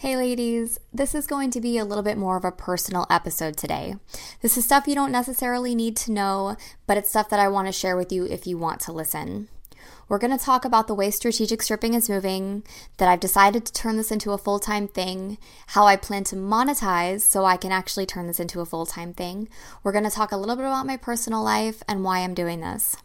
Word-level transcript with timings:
Hey 0.00 0.16
ladies, 0.16 0.78
this 0.94 1.14
is 1.14 1.26
going 1.26 1.50
to 1.50 1.60
be 1.60 1.76
a 1.76 1.84
little 1.84 2.02
bit 2.02 2.16
more 2.16 2.38
of 2.38 2.44
a 2.46 2.50
personal 2.50 3.06
episode 3.10 3.58
today. 3.58 3.96
This 4.40 4.56
is 4.56 4.64
stuff 4.64 4.88
you 4.88 4.94
don't 4.94 5.12
necessarily 5.12 5.74
need 5.74 5.94
to 5.98 6.10
know, 6.10 6.56
but 6.86 6.96
it's 6.96 7.10
stuff 7.10 7.28
that 7.28 7.38
I 7.38 7.48
want 7.48 7.68
to 7.68 7.72
share 7.72 7.98
with 7.98 8.10
you 8.10 8.24
if 8.24 8.46
you 8.46 8.56
want 8.56 8.80
to 8.80 8.92
listen. 8.92 9.50
We're 10.08 10.16
going 10.16 10.34
to 10.36 10.42
talk 10.42 10.64
about 10.64 10.86
the 10.86 10.94
way 10.94 11.10
strategic 11.10 11.60
stripping 11.60 11.92
is 11.92 12.08
moving, 12.08 12.62
that 12.96 13.10
I've 13.10 13.20
decided 13.20 13.66
to 13.66 13.74
turn 13.74 13.98
this 13.98 14.10
into 14.10 14.32
a 14.32 14.38
full 14.38 14.58
time 14.58 14.88
thing, 14.88 15.36
how 15.66 15.84
I 15.84 15.96
plan 15.96 16.24
to 16.24 16.34
monetize 16.34 17.20
so 17.20 17.44
I 17.44 17.58
can 17.58 17.70
actually 17.70 18.06
turn 18.06 18.26
this 18.26 18.40
into 18.40 18.62
a 18.62 18.66
full 18.66 18.86
time 18.86 19.12
thing. 19.12 19.50
We're 19.82 19.92
going 19.92 20.04
to 20.04 20.10
talk 20.10 20.32
a 20.32 20.38
little 20.38 20.56
bit 20.56 20.64
about 20.64 20.86
my 20.86 20.96
personal 20.96 21.44
life 21.44 21.82
and 21.86 22.04
why 22.04 22.20
I'm 22.20 22.32
doing 22.32 22.62
this. 22.62 22.96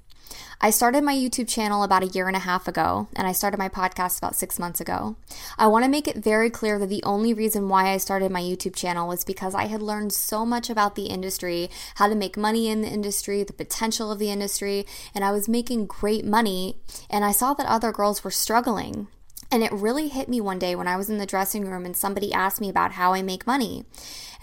I 0.61 0.69
started 0.69 1.03
my 1.03 1.13
YouTube 1.13 1.49
channel 1.49 1.83
about 1.83 2.03
a 2.03 2.07
year 2.07 2.27
and 2.27 2.35
a 2.35 2.39
half 2.39 2.67
ago, 2.67 3.07
and 3.15 3.27
I 3.27 3.33
started 3.33 3.57
my 3.57 3.67
podcast 3.67 4.17
about 4.17 4.35
six 4.35 4.57
months 4.57 4.79
ago. 4.79 5.17
I 5.57 5.67
want 5.67 5.83
to 5.83 5.91
make 5.91 6.07
it 6.07 6.17
very 6.17 6.49
clear 6.49 6.79
that 6.79 6.87
the 6.87 7.03
only 7.03 7.33
reason 7.33 7.67
why 7.67 7.89
I 7.89 7.97
started 7.97 8.31
my 8.31 8.41
YouTube 8.41 8.75
channel 8.75 9.07
was 9.07 9.25
because 9.25 9.53
I 9.53 9.65
had 9.65 9.81
learned 9.81 10.13
so 10.13 10.45
much 10.45 10.69
about 10.69 10.95
the 10.95 11.07
industry, 11.07 11.69
how 11.95 12.07
to 12.07 12.15
make 12.15 12.37
money 12.37 12.69
in 12.69 12.81
the 12.81 12.87
industry, 12.87 13.43
the 13.43 13.53
potential 13.53 14.11
of 14.11 14.19
the 14.19 14.31
industry, 14.31 14.85
and 15.13 15.25
I 15.25 15.31
was 15.31 15.49
making 15.49 15.87
great 15.87 16.25
money, 16.25 16.77
and 17.09 17.25
I 17.25 17.31
saw 17.31 17.53
that 17.53 17.67
other 17.67 17.91
girls 17.91 18.23
were 18.23 18.31
struggling. 18.31 19.07
And 19.51 19.63
it 19.63 19.71
really 19.71 20.07
hit 20.07 20.27
me 20.27 20.41
one 20.41 20.59
day 20.59 20.75
when 20.75 20.87
I 20.87 20.97
was 20.97 21.09
in 21.09 21.17
the 21.17 21.25
dressing 21.25 21.65
room 21.65 21.85
and 21.85 21.95
somebody 21.95 22.33
asked 22.33 22.59
me 22.59 22.69
about 22.69 22.93
how 22.93 23.13
I 23.13 23.21
make 23.21 23.45
money. 23.45 23.85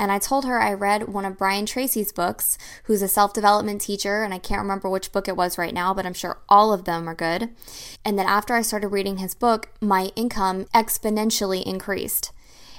And 0.03 0.11
I 0.11 0.19
told 0.19 0.47
her 0.47 0.61
I 0.61 0.73
read 0.73 1.07
one 1.07 1.25
of 1.25 1.39
Brian 1.39 1.65
Tracy's 1.65 2.11
books, 2.11 2.59
who's 2.87 3.03
a 3.03 3.09
self 3.09 3.33
development 3.33 3.81
teacher, 3.81 4.25
and 4.25 4.35
I 4.35 4.39
can't 4.39 4.61
remember 4.61 4.91
which 4.91 5.13
book 5.13 5.29
it 5.29 5.37
was 5.37 5.57
right 5.57 5.73
now, 5.73 5.95
but 5.95 6.05
I'm 6.05 6.13
sure 6.13 6.41
all 6.49 6.73
of 6.73 6.87
them 6.87 7.09
are 7.09 7.15
good. 7.15 7.51
And 8.05 8.19
then 8.19 8.27
after 8.27 8.53
I 8.53 8.63
started 8.63 8.89
reading 8.89 9.19
his 9.19 9.37
book, 9.37 9.69
my 9.81 10.11
income 10.17 10.65
exponentially 10.75 11.63
increased. 11.63 12.33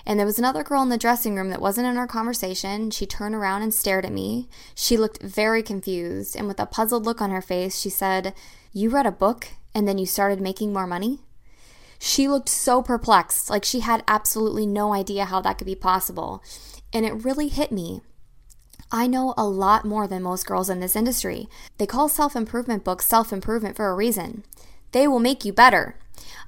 And 0.06 0.20
there 0.20 0.26
was 0.26 0.38
another 0.38 0.64
girl 0.64 0.84
in 0.84 0.90
the 0.90 0.98
dressing 0.98 1.38
room 1.38 1.50
that 1.52 1.62
wasn't 1.62 1.88
in 1.88 1.96
our 1.96 2.08
conversation. 2.08 2.92
She 2.92 3.06
turned 3.06 3.36
around 3.36 3.62
and 3.62 3.74
stared 3.74 4.04
at 4.04 4.12
me. 4.12 4.50
She 4.76 4.98
looked 4.98 5.24
very 5.24 5.64
confused, 5.64 6.36
and 6.36 6.46
with 6.46 6.60
a 6.60 6.66
puzzled 6.66 7.06
look 7.06 7.22
on 7.22 7.32
her 7.32 7.42
face, 7.42 7.80
she 7.80 7.90
said, 7.90 8.34
You 8.74 8.90
read 8.90 9.06
a 9.06 9.14
book 9.14 9.48
and 9.74 9.88
then 9.88 9.98
you 9.98 10.06
started 10.06 10.42
making 10.42 10.74
more 10.74 10.86
money? 10.86 11.20
She 12.00 12.28
looked 12.28 12.50
so 12.50 12.82
perplexed, 12.82 13.50
like 13.50 13.64
she 13.64 13.80
had 13.80 14.04
absolutely 14.10 14.66
no 14.66 14.94
idea 14.94 15.24
how 15.24 15.40
that 15.40 15.58
could 15.58 15.68
be 15.68 15.74
possible. 15.74 16.44
And 16.94 17.06
it 17.06 17.26
really 17.26 17.48
hit 17.48 17.72
me. 17.72 18.02
I 18.92 19.08
know 19.08 19.34
a 19.36 19.48
lot 19.48 19.86
more 19.86 20.08
than 20.08 20.22
most 20.22 20.46
girls 20.46 20.70
in 20.70 20.80
this 20.80 20.96
industry. 20.96 21.50
They 21.80 21.88
call 21.88 22.08
self 22.08 22.36
improvement 22.36 22.84
books 22.84 23.08
self 23.08 23.34
improvement 23.34 23.76
for 23.76 23.90
a 23.90 23.96
reason. 23.96 24.44
They 24.92 25.08
will 25.08 25.20
make 25.20 25.44
you 25.44 25.52
better. 25.52 25.96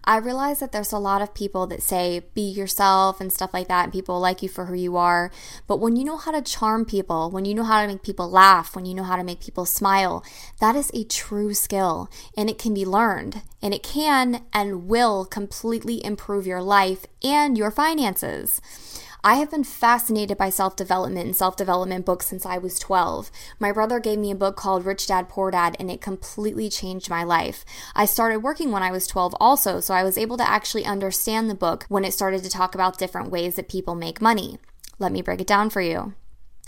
I 0.04 0.18
realize 0.18 0.60
that 0.60 0.72
there's 0.72 0.92
a 0.92 1.00
lot 1.00 1.24
of 1.24 1.34
people 1.34 1.66
that 1.68 1.82
say 1.82 2.22
be 2.36 2.44
yourself 2.44 3.20
and 3.20 3.34
stuff 3.34 3.54
like 3.54 3.68
that, 3.68 3.86
and 3.86 3.94
people 3.94 4.20
like 4.20 4.44
you 4.44 4.50
for 4.50 4.66
who 4.66 4.76
you 4.76 4.96
are. 4.96 5.32
But 5.66 5.80
when 5.80 5.96
you 5.96 6.04
know 6.04 6.18
how 6.18 6.32
to 6.32 6.42
charm 6.44 6.86
people, 6.86 7.32
when 7.32 7.46
you 7.46 7.56
know 7.56 7.64
how 7.64 7.82
to 7.82 7.88
make 7.88 8.04
people 8.04 8.30
laugh, 8.30 8.76
when 8.76 8.86
you 8.86 8.94
know 8.94 9.04
how 9.04 9.16
to 9.16 9.24
make 9.24 9.40
people 9.40 9.66
smile, 9.66 10.24
that 10.60 10.76
is 10.76 10.92
a 10.94 11.04
true 11.04 11.56
skill 11.56 12.10
and 12.38 12.50
it 12.50 12.60
can 12.60 12.76
be 12.76 12.86
learned. 12.86 13.42
And 13.64 13.74
it 13.74 13.82
can 13.82 14.44
and 14.54 14.88
will 14.88 15.26
completely 15.26 16.06
improve 16.06 16.46
your 16.46 16.62
life 16.62 17.08
and 17.24 17.58
your 17.58 17.72
finances. 17.72 18.62
I 19.28 19.38
have 19.38 19.50
been 19.50 19.64
fascinated 19.64 20.38
by 20.38 20.52
self 20.52 20.76
development 20.76 21.26
and 21.26 21.36
self 21.36 21.58
development 21.58 22.06
books 22.06 22.28
since 22.28 22.46
I 22.46 22.60
was 22.60 22.78
12. 22.78 23.32
My 23.58 23.72
brother 23.72 24.00
gave 24.00 24.20
me 24.20 24.30
a 24.30 24.36
book 24.36 24.56
called 24.56 24.86
Rich 24.86 25.08
Dad 25.08 25.30
Poor 25.30 25.50
Dad, 25.50 25.76
and 25.80 25.90
it 25.90 26.00
completely 26.00 26.70
changed 26.70 27.10
my 27.10 27.24
life. 27.24 27.66
I 27.96 28.06
started 28.06 28.44
working 28.44 28.70
when 28.72 28.84
I 28.84 28.92
was 28.92 29.08
12 29.08 29.36
also, 29.40 29.80
so 29.80 29.96
I 29.96 30.04
was 30.04 30.20
able 30.20 30.38
to 30.38 30.48
actually 30.48 30.86
understand 30.86 31.50
the 31.50 31.56
book 31.56 31.88
when 31.90 32.06
it 32.06 32.14
started 32.14 32.44
to 32.44 32.52
talk 32.52 32.76
about 32.76 33.00
different 33.00 33.32
ways 33.32 33.56
that 33.56 33.68
people 33.68 33.96
make 33.96 34.22
money. 34.22 34.60
Let 35.00 35.12
me 35.12 35.24
break 35.24 35.42
it 35.42 35.48
down 35.48 35.72
for 35.72 35.82
you. 35.82 36.14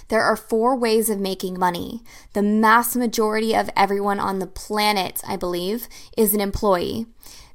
There 0.08 0.24
are 0.24 0.36
four 0.36 0.76
ways 0.76 1.12
of 1.12 1.20
making 1.20 1.60
money. 1.60 2.02
The 2.34 2.42
mass 2.42 2.96
majority 2.96 3.56
of 3.56 3.70
everyone 3.76 4.20
on 4.20 4.40
the 4.40 4.48
planet, 4.48 5.22
I 5.28 5.36
believe, 5.36 5.88
is 6.18 6.34
an 6.34 6.42
employee. 6.42 7.06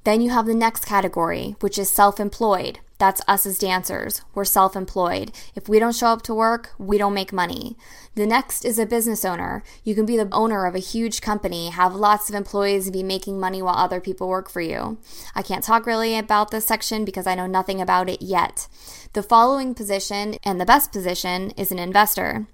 Then 0.05 0.21
you 0.21 0.31
have 0.31 0.47
the 0.47 0.55
next 0.55 0.85
category, 0.85 1.57
which 1.59 1.77
is 1.77 1.91
self 1.91 2.21
employed. 2.21 2.79
That's 3.03 3.21
us 3.27 3.47
as 3.47 3.59
dancers. 3.59 4.23
We're 4.33 4.45
self 4.45 4.77
employed. 4.77 5.33
If 5.57 5.69
we 5.69 5.81
don't 5.81 5.93
show 5.93 6.07
up 6.07 6.23
to 6.23 6.33
work, 6.33 6.71
we 6.79 6.99
don't 6.99 7.13
make 7.13 7.33
money. 7.33 7.77
The 8.15 8.29
next 8.29 8.65
is 8.65 8.79
a 8.79 8.87
business 8.87 9.25
owner. 9.25 9.65
You 9.83 9.97
can 9.97 10.07
be 10.07 10.17
the 10.17 10.29
owner 10.31 10.67
of 10.67 10.77
a 10.77 10.79
huge 10.79 11.21
company, 11.21 11.71
have 11.71 11.97
lots 11.97 12.29
of 12.29 12.37
employees, 12.37 12.87
and 12.87 12.93
be 12.93 13.03
making 13.03 13.41
money 13.41 13.61
while 13.61 13.75
other 13.75 14.01
people 14.01 14.29
work 14.29 14.49
for 14.49 14.61
you. 14.61 14.99
I 15.35 15.43
can't 15.43 15.65
talk 15.65 15.85
really 15.85 16.17
about 16.17 16.53
this 16.53 16.65
section 16.65 17.05
because 17.05 17.27
I 17.27 17.35
know 17.35 17.49
nothing 17.49 17.81
about 17.81 18.09
it 18.09 18.23
yet. 18.23 18.69
The 19.15 19.23
following 19.25 19.75
position, 19.75 20.37
and 20.45 20.61
the 20.61 20.65
best 20.65 20.93
position, 20.93 21.51
is 21.57 21.73
an 21.73 21.81
investor. 21.81 22.47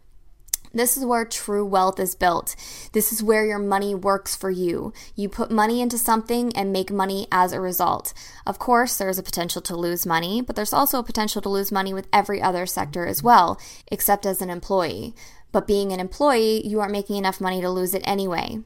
This 0.73 0.97
is 0.97 1.05
where 1.05 1.25
true 1.25 1.65
wealth 1.65 1.99
is 1.99 2.15
built. 2.15 2.55
This 2.93 3.12
is 3.12 3.23
where 3.23 3.45
your 3.45 3.59
money 3.59 3.95
works 3.95 4.37
for 4.37 4.51
you. 4.51 4.93
You 5.15 5.29
put 5.29 5.51
money 5.51 5.81
into 5.81 5.99
something 5.99 6.55
and 6.56 6.73
make 6.73 6.91
money 6.91 7.27
as 7.33 7.53
a 7.53 7.61
result. 7.61 8.12
Of 8.47 8.59
course, 8.59 8.97
there's 8.97 9.19
a 9.19 9.23
potential 9.23 9.62
to 9.62 9.77
lose 9.77 10.06
money, 10.06 10.41
but 10.41 10.56
there's 10.56 10.73
also 10.73 10.99
a 10.99 11.05
potential 11.05 11.43
to 11.43 11.49
lose 11.49 11.73
money 11.73 11.95
with 11.95 12.09
every 12.12 12.41
other 12.43 12.67
sector 12.67 13.06
as 13.06 13.23
well, 13.23 13.61
except 13.91 14.27
as 14.27 14.43
an 14.43 14.51
employee. 14.51 15.15
But 15.53 15.67
being 15.67 15.93
an 15.93 16.01
employee, 16.01 16.67
you 16.67 16.81
aren't 16.81 16.93
making 16.93 17.17
enough 17.17 17.41
money 17.41 17.61
to 17.61 17.71
lose 17.71 17.95
it 17.95 18.03
anyway. 18.05 18.59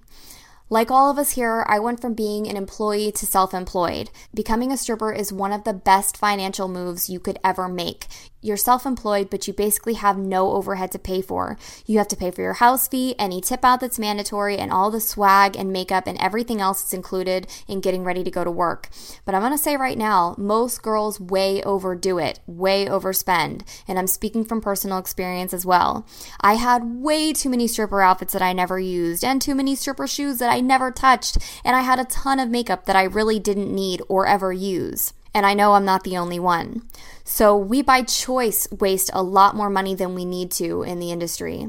Like 0.72 0.90
all 0.90 1.10
of 1.10 1.18
us 1.18 1.32
here, 1.32 1.66
I 1.68 1.78
went 1.78 2.00
from 2.00 2.14
being 2.14 2.48
an 2.48 2.56
employee 2.56 3.12
to 3.12 3.26
self 3.26 3.52
employed. 3.52 4.10
Becoming 4.32 4.72
a 4.72 4.78
stripper 4.78 5.12
is 5.12 5.30
one 5.30 5.52
of 5.52 5.64
the 5.64 5.74
best 5.74 6.16
financial 6.16 6.66
moves 6.66 7.10
you 7.10 7.20
could 7.20 7.38
ever 7.44 7.68
make. 7.68 8.06
You're 8.44 8.56
self 8.56 8.84
employed, 8.84 9.30
but 9.30 9.46
you 9.46 9.54
basically 9.54 9.94
have 9.94 10.18
no 10.18 10.50
overhead 10.50 10.90
to 10.92 10.98
pay 10.98 11.22
for. 11.22 11.56
You 11.86 11.98
have 11.98 12.08
to 12.08 12.16
pay 12.16 12.32
for 12.32 12.42
your 12.42 12.54
house 12.54 12.88
fee, 12.88 13.14
any 13.16 13.40
tip 13.40 13.64
out 13.64 13.80
that's 13.80 14.00
mandatory, 14.00 14.58
and 14.58 14.72
all 14.72 14.90
the 14.90 15.00
swag 15.00 15.56
and 15.56 15.72
makeup 15.72 16.08
and 16.08 16.18
everything 16.18 16.60
else 16.60 16.82
that's 16.82 16.92
included 16.92 17.46
in 17.68 17.80
getting 17.80 18.02
ready 18.02 18.24
to 18.24 18.30
go 18.32 18.42
to 18.42 18.50
work. 18.50 18.88
But 19.24 19.36
I'm 19.36 19.42
gonna 19.42 19.56
say 19.56 19.76
right 19.76 19.96
now, 19.96 20.34
most 20.36 20.82
girls 20.82 21.20
way 21.20 21.62
overdo 21.62 22.18
it, 22.18 22.40
way 22.48 22.86
overspend. 22.86 23.62
And 23.86 23.96
I'm 23.96 24.08
speaking 24.08 24.44
from 24.44 24.60
personal 24.60 24.98
experience 24.98 25.54
as 25.54 25.64
well. 25.64 26.04
I 26.40 26.54
had 26.54 26.82
way 26.84 27.32
too 27.32 27.48
many 27.48 27.68
stripper 27.68 28.02
outfits 28.02 28.32
that 28.32 28.42
I 28.42 28.52
never 28.52 28.80
used, 28.80 29.24
and 29.24 29.40
too 29.40 29.54
many 29.54 29.76
stripper 29.76 30.08
shoes 30.08 30.40
that 30.40 30.50
I 30.50 30.60
never 30.60 30.90
touched, 30.90 31.38
and 31.64 31.76
I 31.76 31.82
had 31.82 32.00
a 32.00 32.04
ton 32.06 32.40
of 32.40 32.50
makeup 32.50 32.86
that 32.86 32.96
I 32.96 33.04
really 33.04 33.38
didn't 33.38 33.72
need 33.72 34.02
or 34.08 34.26
ever 34.26 34.52
use. 34.52 35.12
And 35.34 35.46
I 35.46 35.54
know 35.54 35.72
I'm 35.72 35.84
not 35.84 36.04
the 36.04 36.18
only 36.18 36.38
one. 36.38 36.82
So 37.24 37.56
we 37.56 37.82
by 37.82 38.02
choice 38.02 38.68
waste 38.70 39.10
a 39.12 39.22
lot 39.22 39.54
more 39.56 39.70
money 39.70 39.94
than 39.94 40.14
we 40.14 40.24
need 40.24 40.50
to 40.52 40.82
in 40.82 40.98
the 40.98 41.10
industry. 41.10 41.68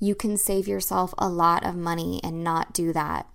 You 0.00 0.14
can 0.14 0.36
save 0.36 0.66
yourself 0.66 1.14
a 1.18 1.28
lot 1.28 1.64
of 1.64 1.76
money 1.76 2.20
and 2.22 2.42
not 2.42 2.72
do 2.72 2.92
that. 2.92 3.26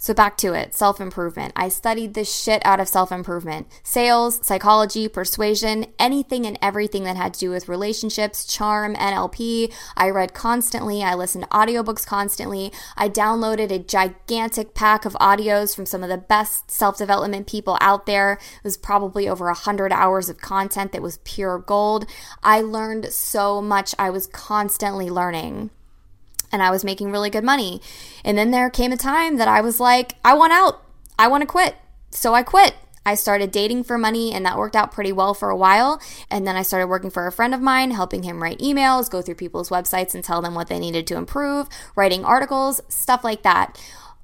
So 0.00 0.14
back 0.14 0.36
to 0.38 0.52
it 0.52 0.74
self 0.74 1.00
improvement. 1.00 1.52
I 1.56 1.68
studied 1.68 2.14
the 2.14 2.24
shit 2.24 2.64
out 2.64 2.78
of 2.78 2.86
self 2.86 3.10
improvement 3.10 3.66
sales, 3.82 4.38
psychology, 4.46 5.08
persuasion, 5.08 5.86
anything 5.98 6.46
and 6.46 6.56
everything 6.62 7.02
that 7.02 7.16
had 7.16 7.34
to 7.34 7.40
do 7.40 7.50
with 7.50 7.68
relationships, 7.68 8.46
charm, 8.46 8.94
NLP. 8.94 9.72
I 9.96 10.10
read 10.10 10.34
constantly. 10.34 11.02
I 11.02 11.14
listened 11.14 11.44
to 11.44 11.50
audiobooks 11.50 12.06
constantly. 12.06 12.72
I 12.96 13.08
downloaded 13.08 13.72
a 13.72 13.80
gigantic 13.80 14.72
pack 14.72 15.04
of 15.04 15.14
audios 15.14 15.74
from 15.74 15.84
some 15.84 16.04
of 16.04 16.08
the 16.08 16.16
best 16.16 16.70
self 16.70 16.96
development 16.96 17.48
people 17.48 17.76
out 17.80 18.06
there. 18.06 18.34
It 18.34 18.64
was 18.64 18.76
probably 18.76 19.28
over 19.28 19.46
100 19.46 19.92
hours 19.92 20.28
of 20.28 20.38
content 20.40 20.92
that 20.92 21.02
was 21.02 21.18
pure 21.24 21.58
gold. 21.58 22.06
I 22.40 22.60
learned 22.60 23.06
so 23.12 23.60
much. 23.60 23.96
I 23.98 24.10
was 24.10 24.28
constantly 24.28 25.10
learning 25.10 25.70
and 26.52 26.62
I 26.62 26.70
was 26.70 26.84
making 26.84 27.10
really 27.10 27.30
good 27.30 27.44
money. 27.44 27.80
And 28.24 28.36
then 28.36 28.50
there 28.50 28.70
came 28.70 28.92
a 28.92 28.96
time 28.96 29.36
that 29.36 29.48
I 29.48 29.60
was 29.60 29.80
like, 29.80 30.16
I 30.24 30.34
want 30.34 30.52
out. 30.52 30.82
I 31.18 31.28
want 31.28 31.42
to 31.42 31.46
quit. 31.46 31.76
So 32.10 32.34
I 32.34 32.42
quit. 32.42 32.74
I 33.04 33.14
started 33.14 33.50
dating 33.50 33.84
for 33.84 33.96
money, 33.96 34.34
and 34.34 34.44
that 34.44 34.58
worked 34.58 34.76
out 34.76 34.92
pretty 34.92 35.12
well 35.12 35.32
for 35.32 35.48
a 35.48 35.56
while. 35.56 35.98
And 36.30 36.46
then 36.46 36.56
I 36.56 36.62
started 36.62 36.88
working 36.88 37.10
for 37.10 37.26
a 37.26 37.32
friend 37.32 37.54
of 37.54 37.60
mine, 37.62 37.90
helping 37.92 38.22
him 38.22 38.42
write 38.42 38.58
emails, 38.58 39.10
go 39.10 39.22
through 39.22 39.36
people's 39.36 39.70
websites 39.70 40.14
and 40.14 40.22
tell 40.22 40.42
them 40.42 40.54
what 40.54 40.68
they 40.68 40.78
needed 40.78 41.06
to 41.06 41.16
improve, 41.16 41.68
writing 41.96 42.22
articles, 42.22 42.82
stuff 42.88 43.24
like 43.24 43.44
that. 43.44 43.80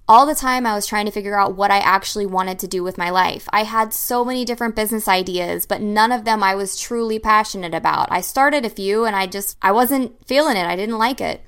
All 0.07 0.27
the 0.27 0.35
time, 0.35 0.67
I 0.67 0.75
was 0.75 0.87
trying 0.87 1.07
to 1.07 1.13
figure 1.13 1.39
out 1.39 1.57
what 1.57 1.71
I 1.71 1.79
actually 1.79 2.27
wanted 2.27 2.59
to 2.59 2.69
do 2.69 2.83
with 2.83 2.99
my 2.99 3.09
life. 3.09 3.49
I 3.55 3.63
had 3.63 3.95
so 3.95 4.23
many 4.23 4.45
different 4.45 4.77
business 4.77 5.09
ideas, 5.09 5.65
but 5.65 5.81
none 5.81 6.13
of 6.13 6.27
them 6.27 6.43
I 6.43 6.55
was 6.55 6.79
truly 6.79 7.19
passionate 7.19 7.73
about. 7.73 8.13
I 8.13 8.21
started 8.21 8.67
a 8.67 8.71
few 8.71 9.07
and 9.07 9.17
I 9.17 9.27
just, 9.27 9.57
I 9.63 9.73
wasn't 9.73 10.23
feeling 10.27 10.59
it. 10.59 10.67
I 10.67 10.77
didn't 10.77 10.99
like 10.99 11.23
it. 11.23 11.41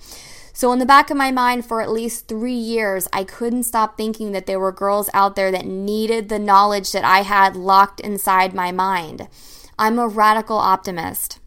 So, 0.57 0.73
in 0.73 0.79
the 0.79 0.87
back 0.87 1.11
of 1.11 1.19
my 1.19 1.31
mind, 1.31 1.67
for 1.67 1.83
at 1.83 1.91
least 1.91 2.29
three 2.29 2.55
years, 2.55 3.09
I 3.13 3.25
couldn't 3.25 3.65
stop 3.65 3.99
thinking 3.99 4.33
that 4.33 4.47
there 4.47 4.59
were 4.59 4.73
girls 4.73 5.11
out 5.13 5.37
there 5.37 5.51
that 5.51 5.67
needed 5.67 6.31
the 6.31 6.39
knowledge 6.39 6.93
that 6.93 7.05
I 7.05 7.25
had 7.25 7.57
locked 7.57 8.01
inside 8.01 8.55
my 8.55 8.73
mind. 8.73 9.29
I'm 9.79 9.99
a 9.99 10.09
radical 10.09 10.57
optimist. 10.57 11.41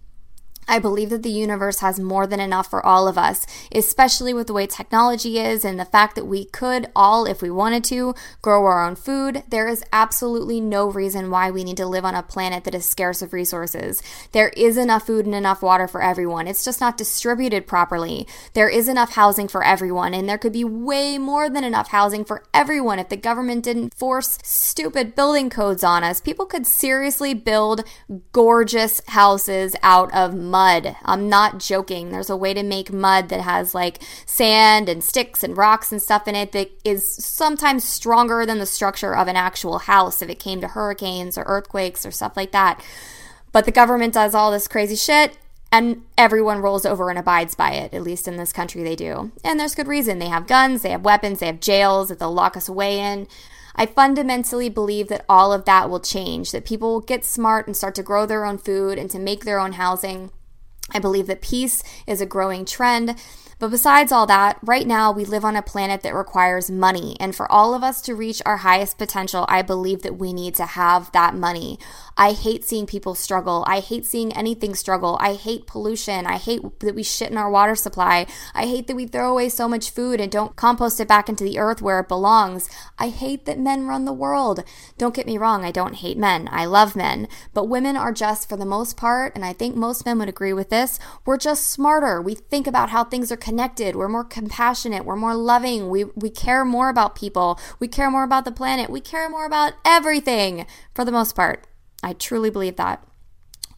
I 0.69 0.77
believe 0.77 1.09
that 1.09 1.23
the 1.23 1.31
universe 1.31 1.79
has 1.79 1.99
more 1.99 2.27
than 2.27 2.39
enough 2.39 2.69
for 2.69 2.85
all 2.85 3.07
of 3.07 3.17
us, 3.17 3.47
especially 3.73 4.35
with 4.35 4.45
the 4.45 4.53
way 4.53 4.67
technology 4.67 5.39
is 5.39 5.65
and 5.65 5.79
the 5.79 5.85
fact 5.85 6.13
that 6.15 6.27
we 6.27 6.45
could 6.45 6.91
all, 6.95 7.25
if 7.25 7.41
we 7.41 7.49
wanted 7.49 7.83
to, 7.85 8.13
grow 8.43 8.63
our 8.65 8.85
own 8.85 8.95
food. 8.95 9.41
There 9.49 9.67
is 9.67 9.83
absolutely 9.91 10.61
no 10.61 10.85
reason 10.85 11.31
why 11.31 11.49
we 11.49 11.63
need 11.63 11.77
to 11.77 11.87
live 11.87 12.05
on 12.05 12.13
a 12.13 12.21
planet 12.21 12.65
that 12.65 12.75
is 12.75 12.87
scarce 12.87 13.23
of 13.23 13.33
resources. 13.33 14.03
There 14.31 14.49
is 14.49 14.77
enough 14.77 15.07
food 15.07 15.25
and 15.25 15.33
enough 15.33 15.63
water 15.63 15.87
for 15.87 16.03
everyone. 16.03 16.47
It's 16.47 16.63
just 16.63 16.79
not 16.79 16.97
distributed 16.97 17.65
properly. 17.65 18.27
There 18.53 18.69
is 18.69 18.87
enough 18.87 19.13
housing 19.13 19.47
for 19.47 19.63
everyone, 19.63 20.13
and 20.13 20.29
there 20.29 20.37
could 20.37 20.53
be 20.53 20.63
way 20.63 21.17
more 21.17 21.49
than 21.49 21.63
enough 21.63 21.87
housing 21.87 22.23
for 22.23 22.43
everyone 22.53 22.99
if 22.99 23.09
the 23.09 23.17
government 23.17 23.63
didn't 23.63 23.95
force 23.95 24.37
stupid 24.43 25.15
building 25.15 25.49
codes 25.49 25.83
on 25.83 26.03
us. 26.03 26.21
People 26.21 26.45
could 26.45 26.67
seriously 26.67 27.33
build 27.33 27.83
gorgeous 28.33 29.01
houses 29.07 29.75
out 29.81 30.13
of 30.13 30.35
money 30.35 30.58
mud. 30.59 30.97
I'm 31.05 31.29
not 31.29 31.59
joking. 31.59 32.11
There's 32.11 32.29
a 32.29 32.35
way 32.35 32.53
to 32.53 32.63
make 32.63 32.91
mud 32.91 33.29
that 33.29 33.39
has 33.39 33.73
like 33.73 34.01
sand 34.25 34.89
and 34.89 35.01
sticks 35.01 35.41
and 35.41 35.55
rocks 35.55 35.89
and 35.89 36.01
stuff 36.01 36.27
in 36.27 36.35
it 36.35 36.51
that 36.51 36.69
is 36.83 37.15
sometimes 37.15 37.85
stronger 37.85 38.45
than 38.45 38.59
the 38.59 38.65
structure 38.65 39.15
of 39.15 39.29
an 39.29 39.37
actual 39.37 39.79
house 39.79 40.21
if 40.21 40.29
it 40.29 40.37
came 40.37 40.59
to 40.59 40.67
hurricanes 40.67 41.37
or 41.37 41.43
earthquakes 41.43 42.05
or 42.05 42.11
stuff 42.11 42.35
like 42.35 42.51
that. 42.51 42.83
But 43.53 43.63
the 43.63 43.71
government 43.71 44.13
does 44.13 44.35
all 44.35 44.51
this 44.51 44.67
crazy 44.67 44.97
shit 44.97 45.37
and 45.71 46.03
everyone 46.17 46.59
rolls 46.59 46.85
over 46.85 47.09
and 47.09 47.17
abides 47.17 47.55
by 47.55 47.71
it. 47.71 47.93
At 47.93 48.03
least 48.03 48.27
in 48.27 48.35
this 48.35 48.51
country, 48.51 48.83
they 48.83 48.97
do. 48.97 49.31
And 49.45 49.57
there's 49.57 49.75
good 49.75 49.87
reason. 49.87 50.19
They 50.19 50.27
have 50.27 50.45
guns, 50.45 50.81
they 50.81 50.89
have 50.89 51.05
weapons, 51.05 51.39
they 51.39 51.45
have 51.45 51.61
jails 51.61 52.09
that 52.09 52.19
they'll 52.19 52.33
lock 52.33 52.57
us 52.57 52.67
away 52.67 52.99
in. 52.99 53.27
I 53.75 53.85
fundamentally 53.85 54.67
believe 54.67 55.07
that 55.07 55.23
all 55.29 55.53
of 55.53 55.63
that 55.63 55.89
will 55.89 56.01
change, 56.01 56.51
that 56.51 56.65
people 56.65 56.91
will 56.91 56.99
get 56.99 57.23
smart 57.23 57.65
and 57.65 57.77
start 57.77 57.95
to 57.95 58.03
grow 58.03 58.25
their 58.25 58.43
own 58.43 58.57
food 58.57 58.97
and 58.97 59.09
to 59.11 59.19
make 59.19 59.45
their 59.45 59.57
own 59.57 59.73
housing. 59.73 60.31
I 60.91 60.99
believe 60.99 61.27
that 61.27 61.41
peace 61.41 61.83
is 62.07 62.21
a 62.21 62.25
growing 62.25 62.65
trend. 62.65 63.15
But 63.59 63.71
besides 63.71 64.13
all 64.13 64.25
that, 64.27 64.57
right 64.63 64.87
now 64.87 65.11
we 65.11 65.25
live 65.25 65.43
on 65.43 65.57
a 65.57 65.61
planet 65.61 66.01
that 66.03 66.15
requires 66.15 66.71
money. 66.71 67.17
And 67.19 67.35
for 67.35 67.51
all 67.51 67.73
of 67.73 67.83
us 67.83 68.01
to 68.03 68.15
reach 68.15 68.41
our 68.45 68.57
highest 68.57 68.97
potential, 68.97 69.45
I 69.49 69.61
believe 69.63 70.01
that 70.03 70.17
we 70.17 70.31
need 70.31 70.55
to 70.55 70.65
have 70.65 71.11
that 71.11 71.35
money. 71.35 71.77
I 72.15 72.31
hate 72.31 72.63
seeing 72.63 72.85
people 72.85 73.15
struggle. 73.15 73.65
I 73.67 73.81
hate 73.81 74.05
seeing 74.05 74.31
anything 74.31 74.75
struggle. 74.75 75.17
I 75.19 75.33
hate 75.33 75.67
pollution. 75.67 76.25
I 76.25 76.37
hate 76.37 76.61
that 76.79 76.95
we 76.95 77.03
shit 77.03 77.31
in 77.31 77.37
our 77.37 77.49
water 77.49 77.75
supply. 77.75 78.27
I 78.53 78.65
hate 78.65 78.87
that 78.87 78.95
we 78.95 79.07
throw 79.07 79.31
away 79.31 79.49
so 79.49 79.67
much 79.67 79.89
food 79.89 80.21
and 80.21 80.31
don't 80.31 80.55
compost 80.55 80.99
it 81.01 81.07
back 81.07 81.27
into 81.27 81.43
the 81.43 81.59
earth 81.59 81.81
where 81.81 81.99
it 81.99 82.07
belongs. 82.07 82.69
I 82.97 83.09
hate 83.09 83.45
that 83.45 83.59
men 83.59 83.87
run 83.87 84.05
the 84.05 84.13
world. 84.13 84.63
Don't 84.97 85.15
get 85.15 85.27
me 85.27 85.37
wrong, 85.37 85.65
I 85.65 85.71
don't 85.71 85.95
hate 85.95 86.17
men. 86.17 86.47
I 86.51 86.63
love 86.65 86.95
men. 86.95 87.27
But 87.53 87.69
women 87.69 87.97
are 87.97 88.13
just, 88.13 88.47
for 88.47 88.55
the 88.55 88.65
most 88.65 88.95
part, 88.95 89.33
and 89.35 89.43
I 89.43 89.51
think 89.51 89.75
most 89.75 90.05
men 90.05 90.19
would 90.19 90.29
agree 90.29 90.53
with 90.53 90.69
this, 90.69 90.97
we're 91.25 91.37
just 91.37 91.67
smarter. 91.67 92.21
We 92.21 92.35
think 92.35 92.65
about 92.65 92.89
how 92.91 93.03
things 93.03 93.31
are. 93.33 93.48
Connected, 93.49 93.95
we're 93.95 94.07
more 94.07 94.23
compassionate. 94.23 95.05
We're 95.05 95.15
more 95.15 95.33
loving. 95.33 95.89
We, 95.89 96.03
we 96.03 96.29
care 96.29 96.63
more 96.63 96.87
about 96.87 97.15
people. 97.15 97.59
We 97.79 97.87
care 97.87 98.11
more 98.11 98.23
about 98.23 98.45
the 98.45 98.51
planet. 98.51 98.91
We 98.91 99.01
care 99.01 99.27
more 99.27 99.47
about 99.47 99.73
everything 99.83 100.67
for 100.93 101.03
the 101.03 101.11
most 101.11 101.35
part. 101.35 101.65
I 102.03 102.13
truly 102.13 102.51
believe 102.51 102.75
that. 102.75 103.03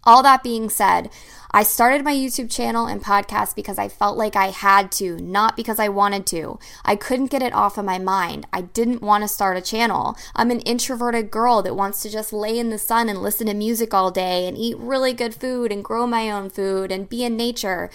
All 0.03 0.21
that 0.23 0.43
being 0.43 0.69
said, 0.69 1.09
I 1.53 1.63
started 1.63 2.05
my 2.05 2.13
YouTube 2.13 2.49
channel 2.49 2.87
and 2.87 3.03
podcast 3.03 3.55
because 3.55 3.77
I 3.77 3.89
felt 3.89 4.17
like 4.17 4.37
I 4.37 4.47
had 4.47 4.89
to, 4.93 5.17
not 5.17 5.57
because 5.57 5.79
I 5.79 5.89
wanted 5.89 6.25
to. 6.27 6.57
I 6.85 6.95
couldn't 6.95 7.29
get 7.29 7.43
it 7.43 7.53
off 7.53 7.77
of 7.77 7.83
my 7.83 7.99
mind. 7.99 8.47
I 8.53 8.61
didn't 8.61 9.01
want 9.01 9.25
to 9.25 9.27
start 9.27 9.57
a 9.57 9.61
channel. 9.61 10.15
I'm 10.33 10.49
an 10.49 10.61
introverted 10.61 11.29
girl 11.29 11.61
that 11.63 11.75
wants 11.75 12.01
to 12.03 12.09
just 12.09 12.31
lay 12.31 12.57
in 12.57 12.69
the 12.69 12.77
sun 12.77 13.09
and 13.09 13.21
listen 13.21 13.47
to 13.47 13.53
music 13.53 13.93
all 13.93 14.11
day 14.11 14.47
and 14.47 14.57
eat 14.57 14.77
really 14.77 15.11
good 15.11 15.35
food 15.35 15.73
and 15.73 15.83
grow 15.83 16.07
my 16.07 16.31
own 16.31 16.49
food 16.49 16.89
and 16.89 17.09
be 17.09 17.25
in 17.25 17.35
nature. 17.35 17.89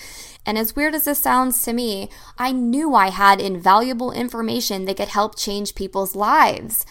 And 0.45 0.59
as 0.59 0.77
weird 0.77 0.95
as 0.95 1.05
this 1.05 1.19
sounds 1.19 1.63
to 1.63 1.73
me, 1.73 2.11
I 2.37 2.53
knew 2.53 2.95
I 2.95 3.09
had 3.09 3.41
invaluable 3.41 4.13
information 4.13 4.85
that 4.85 4.99
could 4.99 5.09
help 5.09 5.39
change 5.39 5.75
people's 5.75 6.15
lives. 6.15 6.85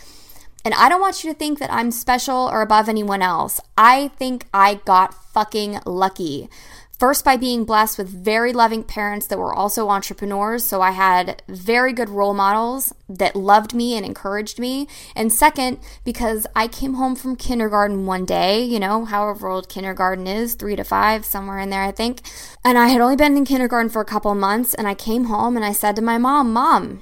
And 0.65 0.73
I 0.73 0.89
don't 0.89 0.99
want 0.99 1.23
you 1.23 1.31
to 1.31 1.37
think 1.37 1.59
that 1.59 1.71
I'm 1.71 1.91
special 1.91 2.49
or 2.51 2.61
above 2.61 2.89
anyone 2.89 3.21
else. 3.21 3.61
I 3.77 4.07
think 4.17 4.47
I 4.51 4.81
got 4.83 5.13
fucking 5.31 5.79
lucky. 5.85 6.49
First, 6.97 7.25
by 7.25 7.35
being 7.35 7.65
blessed 7.65 7.97
with 7.97 8.07
very 8.07 8.53
loving 8.53 8.81
parents 8.81 9.27
that 9.27 9.37
were 9.37 9.53
also 9.53 9.89
entrepreneurs. 9.89 10.63
So 10.63 10.81
I 10.81 10.91
had 10.91 11.43
very 11.47 11.91
good 11.91 12.09
role 12.09 12.33
models 12.33 12.93
that 13.09 13.35
loved 13.35 13.73
me 13.73 13.97
and 13.97 14.05
encouraged 14.05 14.59
me. 14.59 14.87
And 15.13 15.31
second, 15.31 15.79
because 16.05 16.47
I 16.55 16.67
came 16.67 16.93
home 16.93 17.15
from 17.15 17.35
kindergarten 17.35 18.05
one 18.05 18.25
day, 18.25 18.63
you 18.63 18.79
know, 18.79 19.03
however 19.03 19.49
old 19.49 19.67
kindergarten 19.67 20.25
is, 20.25 20.55
three 20.55 20.77
to 20.77 20.85
five, 20.85 21.25
somewhere 21.25 21.59
in 21.59 21.69
there, 21.69 21.83
I 21.83 21.91
think. 21.91 22.21
And 22.63 22.77
I 22.77 22.87
had 22.87 23.01
only 23.01 23.17
been 23.17 23.35
in 23.35 23.45
kindergarten 23.45 23.89
for 23.89 24.01
a 24.01 24.05
couple 24.05 24.33
months. 24.33 24.73
And 24.73 24.87
I 24.87 24.95
came 24.95 25.25
home 25.25 25.57
and 25.57 25.65
I 25.65 25.73
said 25.73 25.97
to 25.97 26.01
my 26.01 26.17
mom, 26.17 26.53
Mom, 26.53 27.01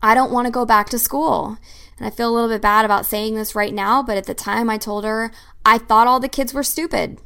I 0.00 0.14
don't 0.14 0.32
want 0.32 0.46
to 0.46 0.50
go 0.50 0.64
back 0.64 0.88
to 0.88 0.98
school. 0.98 1.58
And 1.98 2.06
I 2.06 2.10
feel 2.10 2.30
a 2.30 2.34
little 2.34 2.48
bit 2.48 2.62
bad 2.62 2.84
about 2.84 3.06
saying 3.06 3.34
this 3.34 3.54
right 3.54 3.74
now, 3.74 4.02
but 4.02 4.16
at 4.16 4.26
the 4.26 4.34
time 4.34 4.68
I 4.70 4.78
told 4.78 5.04
her 5.04 5.32
I 5.64 5.78
thought 5.78 6.06
all 6.06 6.20
the 6.20 6.28
kids 6.28 6.52
were 6.52 6.62
stupid. 6.62 7.20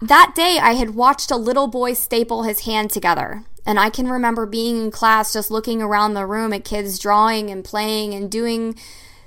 That 0.00 0.32
day 0.34 0.58
I 0.60 0.72
had 0.74 0.94
watched 0.94 1.30
a 1.30 1.36
little 1.36 1.68
boy 1.68 1.94
staple 1.94 2.42
his 2.42 2.60
hand 2.60 2.90
together. 2.90 3.44
And 3.64 3.80
I 3.80 3.90
can 3.90 4.08
remember 4.08 4.46
being 4.46 4.80
in 4.80 4.90
class 4.92 5.32
just 5.32 5.50
looking 5.50 5.82
around 5.82 6.14
the 6.14 6.26
room 6.26 6.52
at 6.52 6.64
kids 6.64 6.98
drawing 6.98 7.50
and 7.50 7.64
playing 7.64 8.14
and 8.14 8.30
doing 8.30 8.76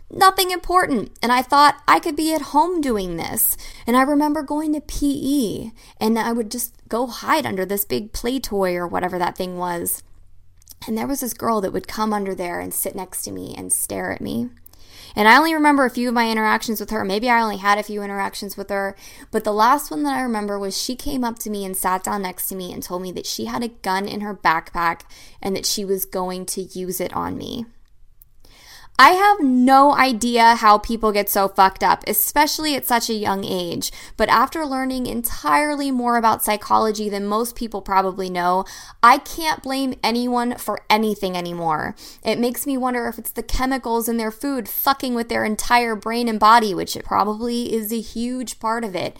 nothing 0.09 0.51
important. 0.51 1.11
And 1.21 1.31
I 1.31 1.41
thought 1.41 1.81
I 1.87 1.99
could 1.99 2.15
be 2.15 2.33
at 2.33 2.41
home 2.41 2.79
doing 2.79 3.17
this. 3.17 3.57
And 3.85 3.97
I 3.97 4.03
remember 4.03 4.41
going 4.41 4.73
to 4.73 4.81
PE 4.81 5.71
and 5.99 6.17
I 6.17 6.31
would 6.31 6.49
just 6.49 6.73
go 6.87 7.07
hide 7.07 7.45
under 7.45 7.65
this 7.65 7.83
big 7.83 8.13
play 8.13 8.39
toy 8.39 8.75
or 8.75 8.87
whatever 8.87 9.19
that 9.19 9.35
thing 9.35 9.57
was. 9.57 10.03
And 10.87 10.97
there 10.97 11.07
was 11.07 11.19
this 11.19 11.33
girl 11.33 11.61
that 11.61 11.73
would 11.73 11.87
come 11.87 12.13
under 12.13 12.33
there 12.33 12.59
and 12.59 12.73
sit 12.73 12.95
next 12.95 13.23
to 13.23 13.31
me 13.31 13.53
and 13.57 13.71
stare 13.71 14.11
at 14.11 14.21
me. 14.21 14.49
And 15.15 15.27
I 15.27 15.37
only 15.37 15.53
remember 15.53 15.85
a 15.85 15.89
few 15.89 16.07
of 16.07 16.13
my 16.13 16.29
interactions 16.29 16.79
with 16.79 16.91
her. 16.91 17.03
Maybe 17.03 17.29
I 17.29 17.41
only 17.41 17.57
had 17.57 17.77
a 17.77 17.83
few 17.83 18.01
interactions 18.03 18.55
with 18.55 18.69
her. 18.69 18.95
But 19.31 19.43
the 19.43 19.53
last 19.53 19.91
one 19.91 20.03
that 20.03 20.15
I 20.15 20.21
remember 20.21 20.59
was 20.59 20.79
she 20.79 20.95
came 20.95 21.23
up 21.23 21.39
to 21.39 21.49
me 21.49 21.65
and 21.65 21.75
sat 21.75 22.03
down 22.03 22.21
next 22.21 22.47
to 22.49 22.55
me 22.55 22.71
and 22.71 22.81
told 22.81 23.01
me 23.01 23.11
that 23.13 23.25
she 23.25 23.45
had 23.45 23.63
a 23.63 23.69
gun 23.69 24.07
in 24.07 24.21
her 24.21 24.35
backpack 24.35 25.01
and 25.41 25.55
that 25.55 25.65
she 25.65 25.83
was 25.83 26.05
going 26.05 26.45
to 26.47 26.61
use 26.61 27.01
it 27.01 27.13
on 27.13 27.37
me. 27.37 27.65
I 29.01 29.11
have 29.11 29.39
no 29.39 29.95
idea 29.95 30.55
how 30.55 30.77
people 30.77 31.13
get 31.13 31.29
so 31.29 31.47
fucked 31.47 31.83
up, 31.83 32.03
especially 32.05 32.75
at 32.75 32.85
such 32.85 33.09
a 33.09 33.13
young 33.13 33.45
age. 33.45 33.93
But 34.17 34.27
after 34.27 34.65
learning 34.65 35.05
entirely 35.05 35.89
more 35.89 36.17
about 36.17 36.43
psychology 36.43 37.07
than 37.07 37.25
most 37.25 37.55
people 37.55 37.81
probably 37.81 38.29
know, 38.29 38.65
I 39.01 39.19
can't 39.19 39.63
blame 39.63 39.93
anyone 40.03 40.57
for 40.57 40.81
anything 40.89 41.37
anymore. 41.37 41.95
It 42.25 42.39
makes 42.39 42.67
me 42.67 42.75
wonder 42.75 43.07
if 43.07 43.17
it's 43.17 43.31
the 43.31 43.41
chemicals 43.41 44.09
in 44.09 44.17
their 44.17 44.31
food 44.31 44.67
fucking 44.67 45.15
with 45.15 45.29
their 45.29 45.45
entire 45.45 45.95
brain 45.95 46.27
and 46.27 46.37
body, 46.37 46.73
which 46.73 46.97
it 46.97 47.05
probably 47.05 47.73
is 47.73 47.93
a 47.93 48.01
huge 48.01 48.59
part 48.59 48.83
of 48.83 48.95
it 48.95 49.15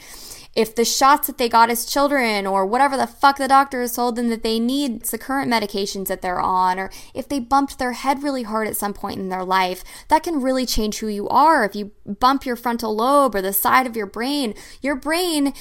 if 0.55 0.75
the 0.75 0.85
shots 0.85 1.27
that 1.27 1.37
they 1.37 1.47
got 1.47 1.69
as 1.69 1.85
children 1.85 2.47
or 2.47 2.65
whatever 2.65 2.97
the 2.97 3.07
fuck 3.07 3.37
the 3.37 3.47
doctor 3.47 3.81
has 3.81 3.95
told 3.95 4.15
them 4.15 4.29
that 4.29 4.43
they 4.43 4.59
need, 4.59 5.03
the 5.03 5.17
current 5.17 5.51
medications 5.51 6.07
that 6.07 6.21
they're 6.21 6.39
on, 6.39 6.79
or 6.79 6.91
if 7.13 7.27
they 7.29 7.39
bumped 7.39 7.77
their 7.77 7.93
head 7.93 8.23
really 8.23 8.43
hard 8.43 8.67
at 8.67 8.75
some 8.75 8.93
point 8.93 9.19
in 9.19 9.29
their 9.29 9.43
life, 9.43 9.83
that 10.07 10.23
can 10.23 10.41
really 10.41 10.65
change 10.65 10.99
who 10.99 11.07
you 11.07 11.29
are. 11.29 11.63
If 11.63 11.75
you 11.75 11.91
bump 12.05 12.45
your 12.45 12.55
frontal 12.55 12.95
lobe 12.95 13.35
or 13.35 13.41
the 13.41 13.53
side 13.53 13.85
of 13.85 13.95
your 13.95 14.07
brain, 14.07 14.53
your 14.81 14.95
brain 14.95 15.53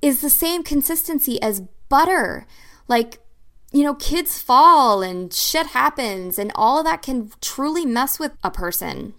is 0.00 0.20
the 0.20 0.30
same 0.30 0.62
consistency 0.62 1.40
as 1.42 1.62
butter. 1.88 2.46
Like, 2.88 3.18
you 3.72 3.82
know, 3.82 3.94
kids 3.94 4.40
fall 4.40 5.02
and 5.02 5.32
shit 5.32 5.68
happens, 5.68 6.38
and 6.38 6.52
all 6.54 6.78
of 6.78 6.84
that 6.84 7.02
can 7.02 7.30
truly 7.40 7.84
mess 7.84 8.18
with 8.18 8.32
a 8.44 8.50
person 8.50 9.14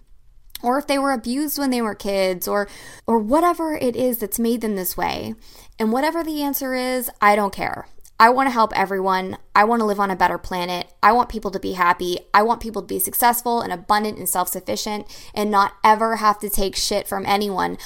or 0.62 0.78
if 0.78 0.86
they 0.86 0.98
were 0.98 1.12
abused 1.12 1.58
when 1.58 1.70
they 1.70 1.82
were 1.82 1.94
kids 1.94 2.48
or 2.48 2.68
or 3.06 3.18
whatever 3.18 3.74
it 3.74 3.96
is 3.96 4.18
that's 4.18 4.38
made 4.38 4.60
them 4.60 4.76
this 4.76 4.96
way. 4.96 5.34
And 5.78 5.92
whatever 5.92 6.24
the 6.24 6.42
answer 6.42 6.74
is, 6.74 7.10
I 7.20 7.36
don't 7.36 7.52
care. 7.52 7.86
I 8.20 8.30
want 8.30 8.48
to 8.48 8.52
help 8.52 8.76
everyone. 8.76 9.38
I 9.54 9.62
want 9.62 9.80
to 9.80 9.86
live 9.86 10.00
on 10.00 10.10
a 10.10 10.16
better 10.16 10.38
planet. 10.38 10.92
I 11.02 11.12
want 11.12 11.28
people 11.28 11.52
to 11.52 11.60
be 11.60 11.74
happy. 11.74 12.18
I 12.34 12.42
want 12.42 12.60
people 12.60 12.82
to 12.82 12.88
be 12.88 12.98
successful 12.98 13.60
and 13.60 13.72
abundant 13.72 14.18
and 14.18 14.28
self-sufficient 14.28 15.06
and 15.34 15.52
not 15.52 15.74
ever 15.84 16.16
have 16.16 16.40
to 16.40 16.50
take 16.50 16.74
shit 16.74 17.06
from 17.06 17.24
anyone. 17.26 17.78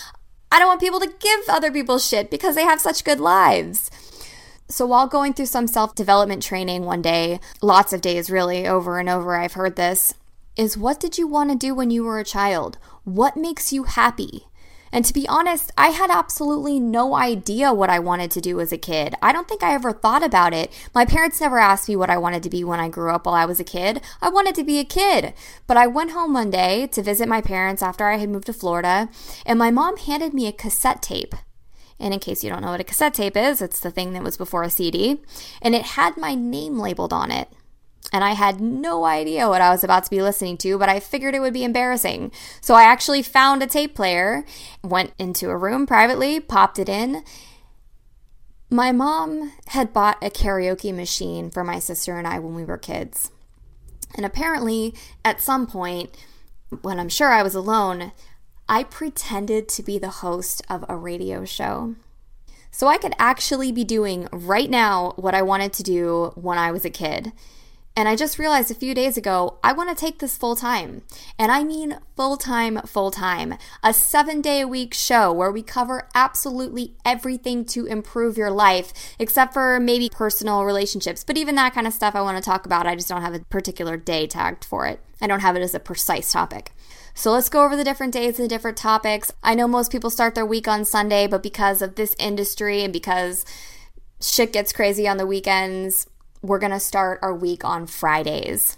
I 0.51 0.59
don't 0.59 0.69
want 0.69 0.81
people 0.81 1.01
to 1.01 1.13
give 1.21 1.41
other 1.49 1.71
people 1.71 1.99
shit 1.99 2.31
because 2.31 2.55
they 2.55 2.65
have 2.65 2.81
such 2.81 3.05
good 3.05 3.21
lives. 3.21 3.91
So, 4.69 4.87
while 4.87 5.07
going 5.07 5.35
through 5.35 5.47
some 5.47 5.67
self 5.67 5.95
development 5.95 6.43
training 6.43 6.85
one 6.85 7.03
day, 7.03 7.41
lots 7.61 7.93
of 7.93 8.01
days 8.01 8.31
really, 8.31 8.67
over 8.67 8.99
and 8.99 9.11
over, 9.11 9.37
I've 9.37 9.53
heard 9.53 9.77
this 9.77 10.15
is 10.57 10.77
what 10.77 11.01
did 11.01 11.19
you 11.19 11.27
want 11.27 11.51
to 11.51 11.57
do 11.57 11.75
when 11.75 11.91
you 11.91 12.05
were 12.05 12.19
a 12.19 12.25
child? 12.25 12.79
What 13.05 13.37
makes 13.37 13.73
you 13.73 13.85
happy? 13.85 14.47
And 14.95 15.07
to 15.07 15.15
be 15.15 15.27
honest, 15.27 15.73
I 15.79 15.89
had 15.89 16.11
absolutely 16.11 16.79
no 16.79 17.15
idea 17.15 17.73
what 17.73 17.89
I 17.89 17.99
wanted 17.99 18.31
to 18.33 18.43
do 18.43 18.61
as 18.61 18.73
a 18.73 18.79
kid. 18.79 19.15
I 19.23 19.33
don't 19.33 19.49
think 19.49 19.63
I 19.63 19.73
ever 19.73 19.91
thought 19.91 20.23
about 20.23 20.53
it. 20.53 20.71
My 20.95 21.07
parents 21.07 21.41
never 21.41 21.59
asked 21.59 21.89
me 21.89 21.97
what 21.97 22.11
I 22.11 22.19
wanted 22.19 22.43
to 22.43 22.51
be 22.51 22.63
when 22.63 22.79
I 22.79 22.91
grew 22.91 23.11
up 23.11 23.25
while 23.25 23.35
I 23.35 23.47
was 23.47 23.59
a 23.59 23.65
kid. 23.65 24.03
I 24.21 24.29
wanted 24.29 24.55
to 24.57 24.65
be 24.65 24.79
a 24.79 24.85
kid. 24.85 25.33
But 25.67 25.79
I 25.79 25.87
went 25.87 26.11
home 26.11 26.35
one 26.35 26.51
day 26.51 26.87
to 26.89 27.03
visit 27.03 27.27
my 27.27 27.41
parents 27.41 27.83
after 27.83 28.05
I 28.05 28.19
had 28.19 28.29
moved 28.29 28.47
to 28.47 28.53
Florida, 28.53 29.09
and 29.47 29.59
my 29.59 29.71
mom 29.71 29.97
handed 29.97 30.35
me 30.35 30.47
a 30.47 30.53
cassette 30.53 31.01
tape 31.01 31.35
And 31.99 32.13
in 32.13 32.21
case 32.21 32.45
you 32.45 32.51
don't 32.51 32.61
know 32.61 32.73
what 32.73 32.81
a 32.81 32.85
cassette 32.85 33.15
tape 33.15 33.37
is, 33.37 33.63
it's 33.63 33.81
the 33.81 33.91
thing 33.91 34.13
that 34.13 34.23
was 34.23 34.37
before 34.37 34.63
a 34.63 34.69
CD. 34.69 35.23
And 35.63 35.75
it 35.75 35.83
had 35.83 36.19
my 36.19 36.35
name 36.35 36.79
labeled 36.79 37.15
on 37.15 37.31
it. 37.31 37.49
And 38.13 38.23
I 38.23 38.33
had 38.33 38.61
no 38.61 39.05
idea 39.05 39.49
what 39.49 39.63
I 39.63 39.71
was 39.71 39.83
about 39.83 40.05
to 40.05 40.11
be 40.11 40.21
listening 40.21 40.59
to, 40.59 40.79
but 40.79 40.91
I 40.91 41.01
figured 41.01 41.35
it 41.35 41.41
would 41.41 41.55
be 41.55 41.65
embarrassing. 41.65 42.31
So 42.61 42.75
I 42.75 42.83
actually 42.83 43.23
found 43.23 43.63
a 43.63 43.67
tape 43.67 43.95
player, 43.95 44.45
went 44.85 45.15
into 45.19 45.49
a 45.49 45.57
room 45.57 45.87
privately, 45.87 46.39
popped 46.39 46.79
it 46.79 46.91
in. 46.91 47.25
My 48.69 48.93
mom 48.93 49.53
had 49.69 49.93
bought 49.93 50.23
a 50.23 50.31
karaoke 50.31 50.95
machine 50.95 51.51
for 51.51 51.65
my 51.65 51.79
sister 51.79 52.19
and 52.19 52.27
I 52.27 52.39
when 52.39 52.55
we 52.55 52.65
were 52.65 52.79
kids. 52.79 53.31
And 54.15 54.27
apparently, 54.27 54.95
at 55.25 55.41
some 55.41 55.67
point, 55.67 56.15
when 56.83 57.01
I'm 57.01 57.09
sure 57.09 57.31
I 57.31 57.43
was 57.43 57.55
alone, 57.55 58.13
I 58.69 58.85
pretended 58.85 59.69
to 59.71 59.83
be 59.83 59.99
the 59.99 60.09
host 60.09 60.63
of 60.69 60.85
a 60.89 60.97
radio 60.97 61.45
show. 61.45 61.95
So 62.71 62.87
I 62.87 62.97
could 62.97 63.15
actually 63.19 63.71
be 63.73 63.85
doing 63.85 64.29
right 64.33 64.71
now 64.71 65.13
what 65.17 65.35
I 65.35 65.43
wanted 65.43 65.73
to 65.75 65.83
do 65.83 66.33
when 66.35 66.57
I 66.57 66.73
was 66.73 66.85
a 66.85 66.91
kid. 66.91 67.33
And 67.95 68.09
I 68.09 68.17
just 68.17 68.39
realized 68.39 68.71
a 68.71 68.75
few 68.75 68.95
days 68.95 69.19
ago, 69.19 69.59
I 69.63 69.73
want 69.75 69.91
to 69.91 69.95
take 69.95 70.19
this 70.19 70.37
full 70.37 70.57
time. 70.57 71.03
And 71.39 71.53
I 71.53 71.63
mean 71.63 71.99
full 72.17 72.39
time, 72.39 72.81
full 72.87 73.11
time. 73.11 73.57
A 73.83 73.93
seven 73.93 74.41
day 74.41 74.63
a 74.63 74.69
week 74.69 74.95
show 74.95 75.31
where 75.31 75.53
we 75.53 75.63
cover 75.63 76.09
absolutely 76.15 76.95
everything 77.05 77.67
to 77.67 77.85
improve 77.85 78.39
your 78.39 78.51
life, 78.51 78.95
except 79.19 79.53
for 79.53 79.79
maybe 79.79 80.09
personal 80.09 80.65
relationships. 80.65 81.23
But 81.23 81.37
even 81.37 81.55
that 81.57 81.75
kind 81.75 81.87
of 81.87 81.93
stuff 81.93 82.15
I 82.15 82.23
want 82.23 82.43
to 82.43 82.43
talk 82.43 82.65
about, 82.65 82.87
I 82.87 82.95
just 82.95 83.11
don't 83.11 83.23
have 83.23 83.35
a 83.35 83.41
particular 83.41 83.99
day 83.99 84.27
tagged 84.27 84.65
for 84.65 84.87
it. 84.87 85.01
I 85.21 85.27
don't 85.27 85.41
have 85.41 85.57
it 85.57 85.63
as 85.63 85.75
a 85.75 85.81
precise 85.81 86.33
topic. 86.33 86.73
So 87.15 87.31
let's 87.31 87.51
go 87.51 87.63
over 87.63 87.77
the 87.77 87.85
different 87.85 88.15
days 88.15 88.39
and 88.39 88.47
the 88.47 88.49
different 88.49 88.79
topics. 88.79 89.33
I 89.43 89.55
know 89.55 89.69
most 89.69 89.93
people 89.93 90.09
start 90.09 90.35
their 90.35 90.47
week 90.47 90.67
on 90.67 90.87
Sunday, 90.87 91.27
but 91.27 91.43
because 91.43 91.83
of 91.83 91.97
this 91.97 92.17
industry 92.19 92.83
and 92.83 92.93
because 92.93 93.45
shit 94.19 94.53
gets 94.53 94.73
crazy 94.73 95.07
on 95.07 95.19
the 95.19 95.27
weekends, 95.27 96.07
we're 96.43 96.59
going 96.59 96.73
to 96.73 96.81
start 96.81 97.21
our 97.23 97.35
week 97.35 97.65
on 97.65 97.87
Fridays. 97.87 98.77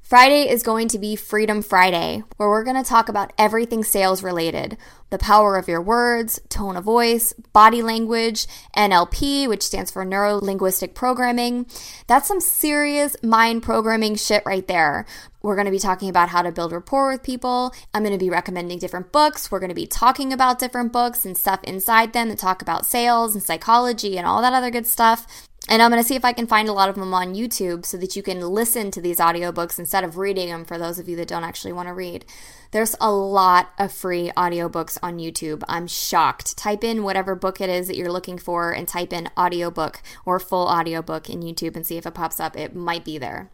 Friday 0.00 0.48
is 0.48 0.62
going 0.62 0.88
to 0.88 0.98
be 0.98 1.16
Freedom 1.16 1.62
Friday, 1.62 2.22
where 2.36 2.48
we're 2.48 2.64
going 2.64 2.76
to 2.76 2.88
talk 2.88 3.08
about 3.08 3.32
everything 3.38 3.84
sales 3.84 4.22
related 4.22 4.76
the 5.08 5.18
power 5.18 5.56
of 5.56 5.68
your 5.68 5.80
words, 5.80 6.40
tone 6.48 6.74
of 6.74 6.84
voice, 6.84 7.34
body 7.52 7.82
language, 7.82 8.46
NLP, 8.74 9.46
which 9.46 9.62
stands 9.62 9.90
for 9.90 10.06
Neuro 10.06 10.36
Linguistic 10.36 10.94
Programming. 10.94 11.66
That's 12.06 12.28
some 12.28 12.40
serious 12.40 13.14
mind 13.22 13.62
programming 13.62 14.16
shit 14.16 14.42
right 14.46 14.66
there. 14.66 15.04
We're 15.42 15.54
going 15.54 15.66
to 15.66 15.70
be 15.70 15.78
talking 15.78 16.08
about 16.08 16.30
how 16.30 16.40
to 16.40 16.50
build 16.52 16.72
rapport 16.72 17.10
with 17.10 17.22
people. 17.22 17.74
I'm 17.92 18.02
going 18.02 18.18
to 18.18 18.22
be 18.22 18.30
recommending 18.30 18.78
different 18.78 19.12
books. 19.12 19.50
We're 19.50 19.60
going 19.60 19.68
to 19.68 19.74
be 19.74 19.86
talking 19.86 20.32
about 20.32 20.58
different 20.58 20.92
books 20.92 21.26
and 21.26 21.36
stuff 21.36 21.60
inside 21.64 22.14
them 22.14 22.30
that 22.30 22.38
talk 22.38 22.62
about 22.62 22.86
sales 22.86 23.34
and 23.34 23.42
psychology 23.42 24.16
and 24.16 24.26
all 24.26 24.40
that 24.40 24.54
other 24.54 24.70
good 24.70 24.86
stuff. 24.86 25.26
And 25.68 25.80
I'm 25.80 25.90
going 25.90 26.02
to 26.02 26.06
see 26.06 26.16
if 26.16 26.24
I 26.24 26.32
can 26.32 26.46
find 26.46 26.68
a 26.68 26.72
lot 26.72 26.88
of 26.88 26.96
them 26.96 27.14
on 27.14 27.34
YouTube 27.34 27.86
so 27.86 27.96
that 27.98 28.16
you 28.16 28.22
can 28.22 28.40
listen 28.40 28.90
to 28.90 29.00
these 29.00 29.18
audiobooks 29.18 29.78
instead 29.78 30.02
of 30.02 30.18
reading 30.18 30.48
them 30.48 30.64
for 30.64 30.76
those 30.76 30.98
of 30.98 31.08
you 31.08 31.16
that 31.16 31.28
don't 31.28 31.44
actually 31.44 31.72
want 31.72 31.88
to 31.88 31.94
read. 31.94 32.24
There's 32.72 32.96
a 33.00 33.12
lot 33.12 33.70
of 33.78 33.92
free 33.92 34.32
audiobooks 34.36 34.98
on 35.02 35.18
YouTube. 35.18 35.62
I'm 35.68 35.86
shocked. 35.86 36.56
Type 36.58 36.82
in 36.82 37.04
whatever 37.04 37.34
book 37.34 37.60
it 37.60 37.70
is 37.70 37.86
that 37.86 37.96
you're 37.96 38.10
looking 38.10 38.38
for 38.38 38.72
and 38.72 38.88
type 38.88 39.12
in 39.12 39.28
audiobook 39.38 40.02
or 40.26 40.40
full 40.40 40.66
audiobook 40.66 41.30
in 41.30 41.42
YouTube 41.42 41.76
and 41.76 41.86
see 41.86 41.96
if 41.96 42.06
it 42.06 42.14
pops 42.14 42.40
up. 42.40 42.56
It 42.56 42.74
might 42.74 43.04
be 43.04 43.18
there. 43.18 43.50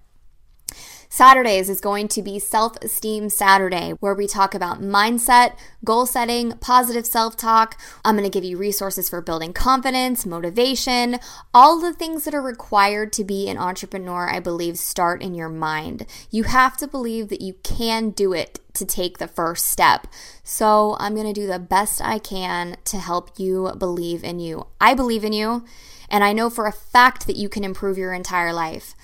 Saturdays 1.11 1.71
is 1.71 1.81
going 1.81 2.07
to 2.09 2.23
be 2.23 2.39
Self 2.39 2.77
Esteem 2.83 3.31
Saturday, 3.31 3.93
where 4.01 4.15
we 4.15 4.27
talk 4.27 4.55
about 4.55 4.83
mindset, 4.83 5.57
goal 5.83 6.05
setting, 6.05 6.53
positive 6.59 7.07
self 7.07 7.35
talk. 7.35 7.81
I'm 8.05 8.15
going 8.17 8.31
to 8.31 8.35
give 8.35 8.45
you 8.45 8.59
resources 8.59 9.09
for 9.09 9.23
building 9.23 9.55
confidence, 9.55 10.27
motivation, 10.27 11.19
all 11.55 11.81
the 11.81 11.95
things 11.95 12.25
that 12.25 12.35
are 12.35 12.43
required 12.43 13.13
to 13.15 13.25
be 13.25 13.49
an 13.49 13.57
entrepreneur, 13.57 14.29
I 14.29 14.41
believe, 14.41 14.79
start 14.79 15.23
in 15.23 15.35
your 15.35 15.49
mind. 15.49 16.05
You 16.31 16.45
have 16.45 16.77
to 16.77 16.87
believe 16.87 17.31
that 17.31 17.41
you 17.41 17.55
can 17.63 18.11
do 18.11 18.35
it 18.35 18.61
to 18.75 18.85
take 18.85 19.17
the 19.17 19.29
first 19.29 19.67
step. 19.67 20.07
So 20.45 20.95
I'm 21.01 21.15
going 21.15 21.27
to 21.27 21.33
do 21.33 21.47
the 21.47 21.59
best 21.59 22.03
I 22.03 22.19
can 22.19 22.77
to 22.85 22.99
help 22.99 23.39
you 23.39 23.73
believe 23.79 24.23
in 24.23 24.41
you. 24.41 24.67
I 24.79 24.93
believe 24.93 25.25
in 25.25 25.33
you, 25.33 25.65
and 26.11 26.23
I 26.23 26.35
know 26.35 26.51
for 26.51 26.67
a 26.67 26.73
fact 26.73 27.27
that 27.27 27.37
you 27.37 27.49
can 27.49 27.65
improve 27.65 27.97
your 27.97 28.13
entire 28.13 28.53
life. 28.53 28.95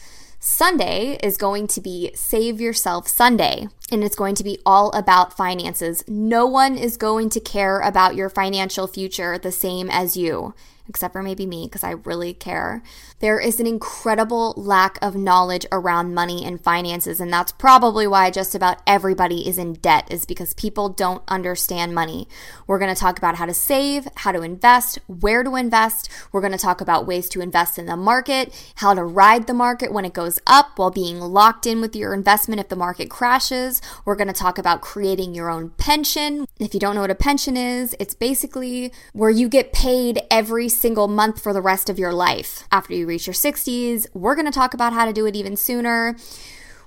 Sunday 0.47 1.19
is 1.23 1.39
going 1.39 1.67
to 1.69 1.81
be 1.81 2.11
Save 2.15 2.61
Yourself 2.61 3.09
Sunday, 3.09 3.69
and 3.91 4.03
it's 4.03 4.17
going 4.17 4.35
to 4.37 4.45
be 4.45 4.59
all 4.65 4.91
about 4.93 5.37
finances. 5.37 6.05
No 6.09 6.47
one 6.47 6.77
is 6.77 6.97
going 6.97 7.29
to 7.31 7.41
care 7.41 7.81
about 7.81 8.15
your 8.17 8.29
financial 8.29 8.87
future 8.87 9.39
the 9.39 9.53
same 9.53 9.91
as 9.91 10.17
you 10.17 10.55
except 10.89 11.13
for 11.13 11.23
maybe 11.23 11.47
me 11.47 11.67
because 11.67 11.83
I 11.83 11.93
really 11.93 12.35
care. 12.35 12.83
There 13.21 13.41
is 13.41 13.59
an 13.59 13.67
incredible 13.67 14.53
lack 14.57 14.99
of 15.01 15.17
knowledge 15.17 15.65
around 15.73 16.15
money 16.15 16.45
and 16.45 16.63
finances, 16.63 17.21
and 17.21 17.33
that's 17.33 17.53
probably 17.53 18.07
why 18.07 18.31
just 18.31 18.55
about 18.55 18.83
everybody 18.87 19.49
is 19.49 19.57
in 19.57 19.75
debt, 19.75 20.07
is 20.11 20.27
because 20.27 20.53
people 20.55 20.91
don't 20.91 21.23
understand 21.27 21.95
money. 21.95 22.29
We're 22.67 22.79
going 22.79 22.95
to 22.95 23.01
talk 23.01 23.17
about 23.17 23.37
how 23.37 23.47
to 23.47 23.55
save, 23.55 24.09
how 24.17 24.33
to 24.33 24.43
invest, 24.43 24.99
where 25.07 25.43
to 25.43 25.57
invest. 25.57 26.11
We're 26.33 26.43
going 26.43 26.53
to 26.53 26.59
talk 26.59 26.81
about 26.81 27.07
ways 27.07 27.29
to 27.31 27.41
invest 27.41 27.79
in 27.79 27.87
the 27.87 27.97
market, 27.97 28.53
how 28.77 28.93
to 28.93 29.05
ride 29.05 29.47
the 29.47 29.55
market 29.55 29.93
when 29.93 30.05
it 30.05 30.13
goes 30.13 30.39
up 30.47 30.79
while 30.79 30.91
being 30.91 31.19
locked 31.19 31.67
in 31.67 31.81
with 31.81 31.97
your 31.97 32.13
investment 32.13 32.61
if 32.61 32.69
the 32.69 32.77
market 32.77 33.09
crashes. 33.09 33.74
We're 34.05 34.17
going 34.17 34.29
to 34.29 34.35
talk 34.35 34.59
about 34.59 34.81
creating 34.81 35.35
your 35.35 35.51
own 35.51 35.71
pension. 35.71 36.47
If 36.59 36.75
you 36.75 36.81
don't 36.81 36.95
know 36.95 37.01
what 37.03 37.11
a 37.11 37.15
pension 37.15 37.57
is, 37.57 37.95
it's 37.99 38.15
basically 38.15 38.93
where 39.13 39.31
you 39.31 39.49
get 39.49 39.73
paid 39.73 40.21
every 40.31 40.69
single 40.69 41.09
month 41.09 41.43
for 41.43 41.53
the 41.53 41.63
rest 41.63 41.89
of 41.89 41.99
your 41.99 42.13
life. 42.13 42.67
After 42.71 42.95
you 42.95 43.07
reach 43.07 43.27
your 43.27 43.35
60s, 43.35 44.07
we're 44.15 44.35
going 44.35 44.47
to 44.47 44.53
talk 44.53 44.75
about 44.75 44.93
how 44.93 45.05
to 45.05 45.13
do 45.13 45.27
it 45.27 45.37
even 45.37 45.57
sooner. 45.57 46.17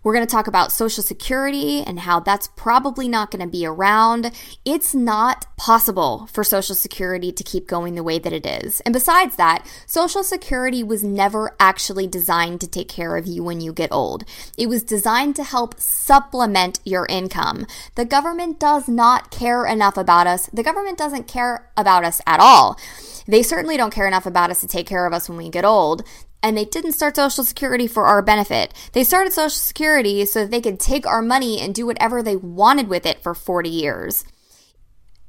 We're 0.04 0.14
going 0.14 0.26
to 0.26 0.32
talk 0.32 0.48
about 0.48 0.72
Social 0.72 1.04
Security 1.04 1.82
and 1.82 2.00
how 2.00 2.20
that's 2.20 2.48
probably 2.56 3.08
not 3.08 3.32
going 3.32 3.42
to 3.42 3.52
be 3.52 3.66
around. 3.66 4.32
It's 4.66 4.94
not 4.94 5.46
possible 5.58 6.28
for 6.32 6.44
Social 6.44 6.76
Security 6.76 7.32
to 7.32 7.44
keep 7.44 7.68
going 7.68 7.96
the 7.96 8.04
way 8.04 8.20
that 8.20 8.34
it 8.34 8.46
is. 8.46 8.80
And 8.82 8.94
besides 8.94 9.36
that, 9.36 9.66
Social 9.86 10.24
Security 10.24 10.84
was 10.84 11.04
never 11.04 11.56
actually 11.60 12.08
designed 12.08 12.62
to 12.62 12.68
take 12.68 12.90
care 12.90 13.18
of 13.18 13.28
you 13.28 13.44
when 13.44 13.62
you 13.62 13.74
get 13.74 13.92
old. 13.92 14.24
It 14.58 14.68
was 14.68 14.84
designed 14.84 15.36
to 15.38 15.44
help 15.44 15.80
supplement 15.80 16.80
your 16.86 17.06
income. 17.08 17.66
The 17.96 18.06
government 18.06 18.60
does 18.60 18.88
not 18.88 19.32
care 19.32 19.66
enough 19.66 19.98
about 19.98 20.28
us. 20.28 20.48
The 20.48 20.64
government 20.64 20.98
doesn't 20.98 21.28
care 21.28 21.70
about 21.76 22.04
us 22.04 22.22
at 22.26 22.40
all. 22.40 22.80
They 23.28 23.44
certainly 23.44 23.76
don't 23.76 23.94
care 23.94 24.08
enough 24.08 24.26
about 24.26 24.52
us 24.52 24.62
to 24.62 24.68
take 24.68 24.88
care 24.88 25.06
of 25.06 25.14
us 25.14 25.28
when 25.28 25.38
we 25.38 25.50
get 25.50 25.66
old. 25.66 26.04
And 26.44 26.58
they 26.58 26.66
didn't 26.66 26.94
start 26.94 27.16
Social 27.16 27.44
Security 27.44 27.88
for 27.88 28.06
our 28.06 28.22
benefit. 28.22 28.74
They 28.94 29.04
started 29.04 29.34
Social 29.34 29.50
Security 29.50 30.24
so 30.26 30.42
that 30.42 30.52
they 30.52 30.62
could 30.62 30.80
take 30.80 31.08
our 31.08 31.22
money 31.22 31.60
and 31.60 31.74
do 31.74 31.86
whatever 31.86 32.22
they 32.22 32.36
wanted 32.36 32.88
with 32.88 33.06
it 33.06 33.24
for 33.24 33.34
40 33.34 33.70
years. 33.70 34.24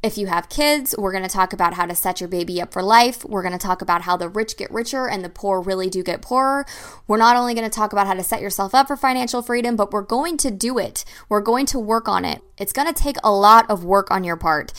If 0.01 0.17
you 0.17 0.29
have 0.29 0.49
kids, 0.49 0.95
we're 0.97 1.11
going 1.11 1.25
to 1.25 1.29
talk 1.29 1.53
about 1.53 1.75
how 1.75 1.85
to 1.85 1.95
set 1.95 2.21
your 2.21 2.29
baby 2.29 2.63
up 2.63 2.73
for 2.73 2.85
life. 2.85 3.25
We're 3.25 3.43
going 3.43 3.53
to 3.53 3.59
talk 3.59 3.83
about 3.83 4.03
how 4.03 4.17
the 4.17 4.29
rich 4.29 4.57
get 4.57 4.71
richer 4.71 5.09
and 5.09 5.25
the 5.25 5.29
poor 5.29 5.61
really 5.61 5.91
do 5.91 6.05
get 6.05 6.23
poorer. 6.23 6.67
We're 7.09 7.17
not 7.17 7.35
only 7.35 7.53
going 7.53 7.69
to 7.69 7.75
talk 7.75 7.93
about 7.93 8.07
how 8.07 8.15
to 8.15 8.23
set 8.23 8.41
yourself 8.41 8.77
up 8.77 8.87
for 8.87 8.97
financial 8.97 9.43
freedom, 9.43 9.75
but 9.75 9.91
we're 9.91 10.03
going 10.03 10.37
to 10.37 10.53
do 10.53 10.79
it. 10.79 11.05
We're 11.29 11.41
going 11.41 11.67
to 11.67 11.81
work 11.81 12.07
on 12.07 12.25
it. 12.25 12.43
It's 12.59 12.73
going 12.73 12.87
to 12.87 12.95
take 12.95 13.17
a 13.25 13.33
lot 13.33 13.69
of 13.69 13.83
work 13.83 14.09
on 14.13 14.23
your 14.23 14.37
part 14.37 14.73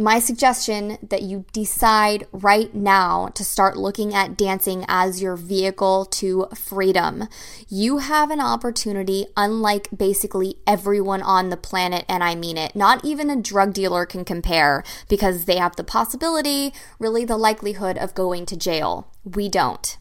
my 0.00 0.18
suggestion 0.18 0.98
that 1.02 1.22
you 1.22 1.44
decide 1.52 2.26
right 2.32 2.74
now 2.74 3.28
to 3.34 3.44
start 3.44 3.76
looking 3.76 4.14
at 4.14 4.36
dancing 4.36 4.84
as 4.88 5.22
your 5.22 5.36
vehicle 5.36 6.06
to 6.06 6.46
freedom. 6.54 7.28
You 7.68 7.98
have 7.98 8.30
an 8.30 8.40
opportunity 8.40 9.26
unlike 9.36 9.88
basically 9.96 10.56
everyone 10.66 11.22
on 11.22 11.50
the 11.50 11.56
planet, 11.56 12.04
and 12.08 12.24
I 12.24 12.34
mean 12.34 12.56
it. 12.56 12.74
Not 12.74 13.04
even 13.04 13.30
a 13.30 13.40
drug 13.40 13.72
dealer 13.72 14.06
can 14.06 14.24
compare 14.24 14.82
because 15.08 15.44
they 15.44 15.56
have 15.56 15.76
the 15.76 15.84
possibility, 15.84 16.72
really 16.98 17.24
the 17.24 17.36
likelihood 17.36 17.98
of 17.98 18.14
going 18.14 18.46
to 18.46 18.56
jail. 18.56 19.08
We 19.24 19.48
don't. 19.48 19.96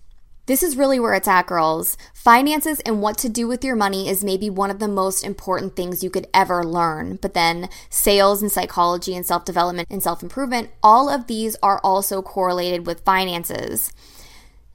This 0.49 0.63
is 0.63 0.75
really 0.75 0.99
where 0.99 1.13
it's 1.13 1.27
at, 1.27 1.45
girls. 1.45 1.95
Finances 2.11 2.79
and 2.79 3.03
what 3.03 3.19
to 3.19 3.29
do 3.29 3.47
with 3.47 3.63
your 3.63 3.75
money 3.75 4.09
is 4.09 4.23
maybe 4.23 4.49
one 4.49 4.71
of 4.71 4.79
the 4.79 4.87
most 4.87 5.23
important 5.23 5.75
things 5.75 6.03
you 6.03 6.09
could 6.09 6.25
ever 6.33 6.63
learn. 6.63 7.19
But 7.21 7.35
then 7.35 7.69
sales 7.91 8.41
and 8.41 8.51
psychology 8.51 9.15
and 9.15 9.23
self 9.23 9.45
development 9.45 9.89
and 9.91 10.01
self 10.01 10.23
improvement, 10.23 10.71
all 10.81 11.07
of 11.07 11.27
these 11.27 11.55
are 11.61 11.79
also 11.83 12.23
correlated 12.23 12.87
with 12.87 13.01
finances. 13.01 13.93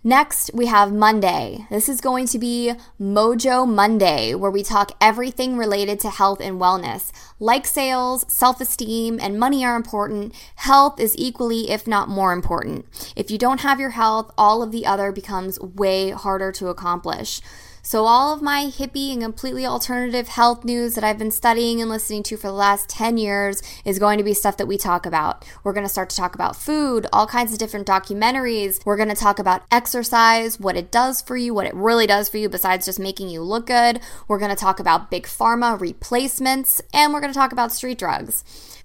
Next, 0.06 0.50
we 0.52 0.66
have 0.66 0.92
Monday. 0.92 1.66
This 1.70 1.88
is 1.88 2.02
going 2.02 2.26
to 2.26 2.38
be 2.38 2.74
Mojo 3.00 3.66
Monday, 3.66 4.34
where 4.34 4.50
we 4.50 4.62
talk 4.62 4.92
everything 5.00 5.56
related 5.56 5.98
to 6.00 6.10
health 6.10 6.42
and 6.42 6.60
wellness. 6.60 7.10
Like 7.40 7.66
sales, 7.66 8.26
self 8.28 8.60
esteem, 8.60 9.18
and 9.18 9.40
money 9.40 9.64
are 9.64 9.76
important, 9.76 10.34
health 10.56 11.00
is 11.00 11.16
equally, 11.16 11.70
if 11.70 11.86
not 11.86 12.10
more 12.10 12.34
important. 12.34 12.84
If 13.16 13.30
you 13.30 13.38
don't 13.38 13.62
have 13.62 13.80
your 13.80 13.90
health, 13.90 14.30
all 14.36 14.62
of 14.62 14.72
the 14.72 14.84
other 14.84 15.10
becomes 15.10 15.58
way 15.58 16.10
harder 16.10 16.52
to 16.52 16.68
accomplish. 16.68 17.40
So, 17.86 18.06
all 18.06 18.32
of 18.32 18.40
my 18.40 18.64
hippie 18.64 19.12
and 19.12 19.20
completely 19.20 19.66
alternative 19.66 20.28
health 20.28 20.64
news 20.64 20.94
that 20.94 21.04
I've 21.04 21.18
been 21.18 21.30
studying 21.30 21.82
and 21.82 21.90
listening 21.90 22.22
to 22.22 22.38
for 22.38 22.46
the 22.46 22.54
last 22.54 22.88
10 22.88 23.18
years 23.18 23.62
is 23.84 23.98
going 23.98 24.16
to 24.16 24.24
be 24.24 24.32
stuff 24.32 24.56
that 24.56 24.66
we 24.66 24.78
talk 24.78 25.04
about. 25.04 25.44
We're 25.62 25.74
going 25.74 25.84
to 25.84 25.90
start 25.90 26.08
to 26.08 26.16
talk 26.16 26.34
about 26.34 26.56
food, 26.56 27.06
all 27.12 27.26
kinds 27.26 27.52
of 27.52 27.58
different 27.58 27.86
documentaries. 27.86 28.82
We're 28.86 28.96
going 28.96 29.10
to 29.10 29.14
talk 29.14 29.38
about 29.38 29.64
exercise, 29.70 30.58
what 30.58 30.78
it 30.78 30.90
does 30.90 31.20
for 31.20 31.36
you, 31.36 31.52
what 31.52 31.66
it 31.66 31.74
really 31.74 32.06
does 32.06 32.30
for 32.30 32.38
you 32.38 32.48
besides 32.48 32.86
just 32.86 32.98
making 32.98 33.28
you 33.28 33.42
look 33.42 33.66
good. 33.66 34.00
We're 34.28 34.38
going 34.38 34.50
to 34.50 34.56
talk 34.56 34.80
about 34.80 35.10
big 35.10 35.24
pharma 35.24 35.78
replacements, 35.78 36.80
and 36.94 37.12
we're 37.12 37.20
going 37.20 37.34
to 37.34 37.38
talk 37.38 37.52
about 37.52 37.70
street 37.70 37.98
drugs 37.98 38.44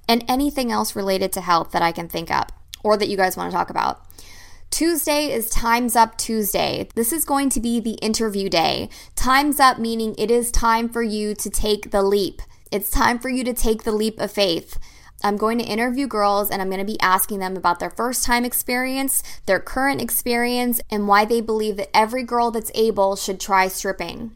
and 0.10 0.26
anything 0.28 0.74
else 0.74 0.94
related 0.94 1.32
to 1.32 1.42
health 1.42 1.72
that 1.72 1.82
I 1.82 1.94
can 1.94 2.10
think 2.10 2.30
up 2.30 2.52
or 2.84 2.98
that 2.98 3.08
you 3.08 3.16
guys 3.16 3.38
want 3.38 3.50
to 3.50 3.56
talk 3.56 3.70
about. 3.70 4.09
Tuesday 4.70 5.32
is 5.32 5.50
Time's 5.50 5.96
Up 5.96 6.16
Tuesday. 6.16 6.88
This 6.94 7.12
is 7.12 7.26
going 7.26 7.50
to 7.50 7.60
be 7.60 7.80
the 7.80 7.96
interview 7.96 8.50
day. 8.50 8.90
Time's 9.16 9.60
Up 9.60 9.80
meaning 9.80 10.16
it 10.18 10.30
is 10.30 10.52
time 10.52 10.88
for 10.88 11.02
you 11.02 11.34
to 11.36 11.50
take 11.50 11.92
the 11.92 12.04
leap. 12.04 12.42
It's 12.72 12.92
time 12.92 13.20
for 13.20 13.30
you 13.30 13.44
to 13.44 13.54
take 13.54 13.84
the 13.84 13.92
leap 13.92 14.20
of 14.20 14.32
faith. 14.32 14.78
I'm 15.24 15.38
going 15.38 15.58
to 15.58 15.66
interview 15.66 16.08
girls 16.08 16.50
and 16.50 16.62
I'm 16.62 16.70
going 16.70 16.80
to 16.80 16.86
be 16.86 17.00
asking 17.02 17.40
them 17.40 17.58
about 17.58 17.80
their 17.80 17.90
first 17.90 18.24
time 18.24 18.46
experience, 18.46 19.22
their 19.48 19.60
current 19.60 20.02
experience, 20.02 20.80
and 20.90 21.08
why 21.08 21.26
they 21.26 21.42
believe 21.42 21.76
that 21.78 21.94
every 21.94 22.24
girl 22.24 22.52
that's 22.52 22.72
able 22.76 23.16
should 23.16 23.40
try 23.40 23.68
stripping. 23.68 24.36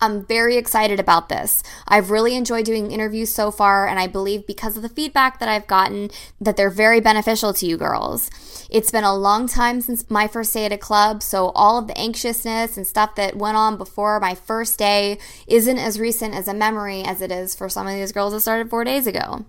I'm 0.00 0.24
very 0.24 0.56
excited 0.56 0.98
about 0.98 1.28
this. 1.28 1.62
I've 1.86 2.10
really 2.10 2.34
enjoyed 2.34 2.64
doing 2.64 2.90
interviews 2.90 3.30
so 3.30 3.50
far, 3.50 3.86
and 3.86 3.98
I 3.98 4.06
believe 4.06 4.46
because 4.46 4.76
of 4.76 4.82
the 4.82 4.88
feedback 4.88 5.38
that 5.38 5.48
I've 5.48 5.66
gotten 5.66 6.10
that 6.40 6.56
they're 6.56 6.70
very 6.70 7.00
beneficial 7.00 7.52
to 7.54 7.66
you 7.66 7.76
girls. 7.76 8.30
It's 8.70 8.90
been 8.90 9.04
a 9.04 9.14
long 9.14 9.46
time 9.46 9.80
since 9.80 10.08
my 10.08 10.26
first 10.26 10.54
day 10.54 10.64
at 10.64 10.72
a 10.72 10.78
club, 10.78 11.22
so 11.22 11.50
all 11.50 11.76
of 11.76 11.86
the 11.86 11.98
anxiousness 11.98 12.76
and 12.76 12.86
stuff 12.86 13.14
that 13.16 13.36
went 13.36 13.56
on 13.56 13.76
before 13.76 14.18
my 14.20 14.34
first 14.34 14.78
day 14.78 15.18
isn't 15.46 15.78
as 15.78 16.00
recent 16.00 16.34
as 16.34 16.48
a 16.48 16.54
memory 16.54 17.02
as 17.02 17.20
it 17.20 17.30
is 17.30 17.54
for 17.54 17.68
some 17.68 17.86
of 17.86 17.92
these 17.92 18.12
girls 18.12 18.32
that 18.32 18.40
started 18.40 18.70
four 18.70 18.84
days 18.84 19.06
ago. 19.06 19.44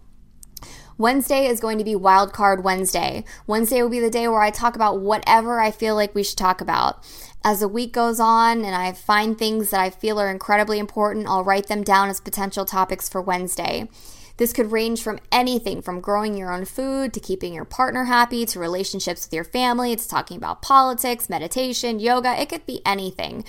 Wednesday 1.01 1.47
is 1.47 1.59
going 1.59 1.79
to 1.79 1.83
be 1.83 1.95
Wildcard 1.95 2.61
Wednesday. 2.61 3.23
Wednesday 3.47 3.81
will 3.81 3.89
be 3.89 3.99
the 3.99 4.11
day 4.11 4.27
where 4.27 4.43
I 4.43 4.51
talk 4.51 4.75
about 4.75 5.01
whatever 5.01 5.59
I 5.59 5.71
feel 5.71 5.95
like 5.95 6.13
we 6.13 6.21
should 6.21 6.37
talk 6.37 6.61
about. 6.61 7.03
As 7.43 7.61
the 7.61 7.67
week 7.67 7.91
goes 7.91 8.19
on 8.19 8.63
and 8.63 8.75
I 8.75 8.91
find 8.91 9.35
things 9.35 9.71
that 9.71 9.79
I 9.79 9.89
feel 9.89 10.19
are 10.19 10.29
incredibly 10.29 10.77
important, 10.77 11.27
I'll 11.27 11.43
write 11.43 11.69
them 11.69 11.81
down 11.81 12.09
as 12.09 12.21
potential 12.21 12.65
topics 12.65 13.09
for 13.09 13.19
Wednesday. 13.19 13.89
This 14.37 14.53
could 14.53 14.71
range 14.71 15.01
from 15.01 15.17
anything 15.31 15.81
from 15.81 16.01
growing 16.01 16.37
your 16.37 16.53
own 16.53 16.65
food 16.65 17.13
to 17.13 17.19
keeping 17.19 17.55
your 17.55 17.65
partner 17.65 18.03
happy 18.03 18.45
to 18.45 18.59
relationships 18.59 19.25
with 19.25 19.33
your 19.33 19.43
family. 19.43 19.91
It's 19.91 20.05
talking 20.05 20.37
about 20.37 20.61
politics, 20.61 21.31
meditation, 21.31 21.99
yoga. 21.99 22.39
It 22.39 22.47
could 22.47 22.67
be 22.67 22.79
anything, 22.85 23.43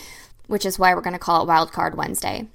which 0.47 0.65
is 0.65 0.79
why 0.79 0.95
we're 0.95 1.03
going 1.03 1.13
to 1.13 1.19
call 1.19 1.43
it 1.43 1.51
Wildcard 1.51 1.97
Wednesday. 1.97 2.49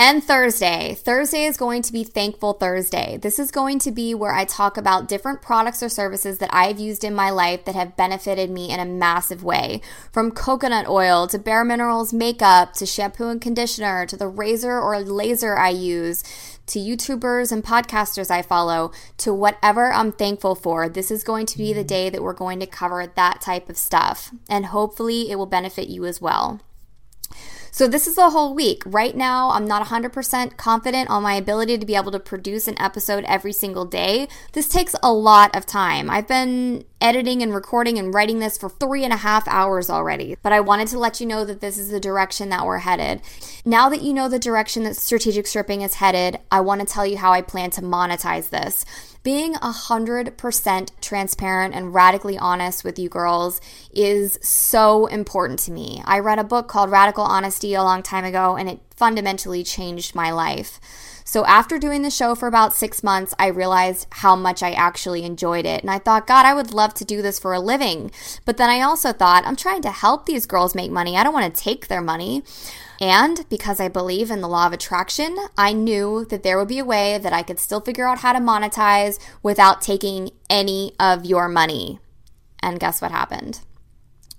And 0.00 0.22
Thursday. 0.22 0.94
Thursday 0.94 1.42
is 1.42 1.56
going 1.56 1.82
to 1.82 1.92
be 1.92 2.04
Thankful 2.04 2.52
Thursday. 2.52 3.18
This 3.20 3.40
is 3.40 3.50
going 3.50 3.80
to 3.80 3.90
be 3.90 4.14
where 4.14 4.32
I 4.32 4.44
talk 4.44 4.76
about 4.76 5.08
different 5.08 5.42
products 5.42 5.82
or 5.82 5.88
services 5.88 6.38
that 6.38 6.54
I've 6.54 6.78
used 6.78 7.02
in 7.02 7.16
my 7.16 7.30
life 7.30 7.64
that 7.64 7.74
have 7.74 7.96
benefited 7.96 8.48
me 8.48 8.70
in 8.70 8.78
a 8.78 8.84
massive 8.84 9.42
way. 9.42 9.80
From 10.12 10.30
coconut 10.30 10.86
oil 10.86 11.26
to 11.26 11.36
Bare 11.36 11.64
Minerals 11.64 12.12
makeup 12.12 12.74
to 12.74 12.86
shampoo 12.86 13.26
and 13.26 13.40
conditioner 13.40 14.06
to 14.06 14.16
the 14.16 14.28
razor 14.28 14.78
or 14.78 15.00
laser 15.00 15.56
I 15.56 15.70
use 15.70 16.22
to 16.66 16.78
YouTubers 16.78 17.50
and 17.50 17.64
podcasters 17.64 18.30
I 18.30 18.42
follow 18.42 18.92
to 19.16 19.34
whatever 19.34 19.92
I'm 19.92 20.12
thankful 20.12 20.54
for. 20.54 20.88
This 20.88 21.10
is 21.10 21.24
going 21.24 21.46
to 21.46 21.58
be 21.58 21.72
the 21.72 21.82
mm. 21.82 21.88
day 21.88 22.08
that 22.08 22.22
we're 22.22 22.34
going 22.34 22.60
to 22.60 22.66
cover 22.66 23.04
that 23.04 23.40
type 23.40 23.68
of 23.68 23.76
stuff. 23.76 24.30
And 24.48 24.66
hopefully 24.66 25.28
it 25.28 25.34
will 25.34 25.46
benefit 25.46 25.88
you 25.88 26.04
as 26.04 26.20
well. 26.20 26.60
So 27.70 27.86
this 27.86 28.06
is 28.06 28.18
a 28.18 28.30
whole 28.30 28.54
week. 28.54 28.82
Right 28.86 29.16
now, 29.16 29.50
I'm 29.50 29.66
not 29.66 29.86
100% 29.86 30.56
confident 30.56 31.10
on 31.10 31.22
my 31.22 31.34
ability 31.34 31.78
to 31.78 31.86
be 31.86 31.94
able 31.94 32.12
to 32.12 32.20
produce 32.20 32.68
an 32.68 32.80
episode 32.80 33.24
every 33.24 33.52
single 33.52 33.84
day. 33.84 34.28
This 34.52 34.68
takes 34.68 34.94
a 35.02 35.12
lot 35.12 35.54
of 35.54 35.66
time. 35.66 36.10
I've 36.10 36.28
been 36.28 36.84
editing 37.00 37.42
and 37.42 37.54
recording 37.54 37.98
and 37.98 38.12
writing 38.12 38.40
this 38.40 38.58
for 38.58 38.68
three 38.68 39.04
and 39.04 39.12
a 39.12 39.16
half 39.16 39.46
hours 39.46 39.88
already, 39.88 40.36
but 40.42 40.52
I 40.52 40.60
wanted 40.60 40.88
to 40.88 40.98
let 40.98 41.20
you 41.20 41.26
know 41.26 41.44
that 41.44 41.60
this 41.60 41.78
is 41.78 41.90
the 41.90 42.00
direction 42.00 42.48
that 42.48 42.66
we're 42.66 42.78
headed. 42.78 43.20
Now 43.64 43.88
that 43.88 44.02
you 44.02 44.12
know 44.12 44.28
the 44.28 44.38
direction 44.38 44.82
that 44.84 44.96
strategic 44.96 45.46
stripping 45.46 45.82
is 45.82 45.94
headed, 45.94 46.40
I 46.50 46.60
want 46.60 46.80
to 46.80 46.86
tell 46.86 47.06
you 47.06 47.18
how 47.18 47.32
I 47.32 47.42
plan 47.42 47.70
to 47.72 47.82
monetize 47.82 48.50
this. 48.50 48.84
Being 49.22 49.54
100% 49.54 50.90
transparent 51.00 51.74
and 51.74 51.92
radically 51.92 52.38
honest 52.38 52.84
with 52.84 52.98
you 52.98 53.08
girls 53.08 53.60
is 53.92 54.38
so 54.42 55.06
important 55.06 55.58
to 55.60 55.72
me. 55.72 56.02
I 56.04 56.20
read 56.20 56.38
a 56.38 56.44
book 56.44 56.68
called 56.68 56.90
Radical 56.90 57.24
Honesty 57.24 57.74
a 57.74 57.82
long 57.82 58.02
time 58.02 58.24
ago, 58.24 58.56
and 58.56 58.68
it 58.68 58.80
fundamentally 58.96 59.64
changed 59.64 60.14
my 60.14 60.30
life. 60.30 60.80
So, 61.28 61.44
after 61.44 61.78
doing 61.78 62.00
the 62.00 62.10
show 62.10 62.34
for 62.34 62.48
about 62.48 62.72
six 62.72 63.02
months, 63.02 63.34
I 63.38 63.48
realized 63.48 64.06
how 64.08 64.34
much 64.34 64.62
I 64.62 64.70
actually 64.70 65.24
enjoyed 65.24 65.66
it. 65.66 65.82
And 65.82 65.90
I 65.90 65.98
thought, 65.98 66.26
God, 66.26 66.46
I 66.46 66.54
would 66.54 66.72
love 66.72 66.94
to 66.94 67.04
do 67.04 67.20
this 67.20 67.38
for 67.38 67.52
a 67.52 67.60
living. 67.60 68.10
But 68.46 68.56
then 68.56 68.70
I 68.70 68.80
also 68.80 69.12
thought, 69.12 69.44
I'm 69.44 69.54
trying 69.54 69.82
to 69.82 69.90
help 69.90 70.24
these 70.24 70.46
girls 70.46 70.74
make 70.74 70.90
money. 70.90 71.18
I 71.18 71.22
don't 71.22 71.34
want 71.34 71.54
to 71.54 71.62
take 71.62 71.88
their 71.88 72.00
money. 72.00 72.44
And 72.98 73.46
because 73.50 73.78
I 73.78 73.88
believe 73.88 74.30
in 74.30 74.40
the 74.40 74.48
law 74.48 74.68
of 74.68 74.72
attraction, 74.72 75.36
I 75.58 75.74
knew 75.74 76.24
that 76.30 76.44
there 76.44 76.56
would 76.56 76.66
be 76.68 76.78
a 76.78 76.84
way 76.84 77.18
that 77.18 77.34
I 77.34 77.42
could 77.42 77.58
still 77.58 77.82
figure 77.82 78.08
out 78.08 78.20
how 78.20 78.32
to 78.32 78.38
monetize 78.38 79.18
without 79.42 79.82
taking 79.82 80.30
any 80.48 80.94
of 80.98 81.26
your 81.26 81.46
money. 81.46 82.00
And 82.62 82.80
guess 82.80 83.02
what 83.02 83.10
happened? 83.10 83.60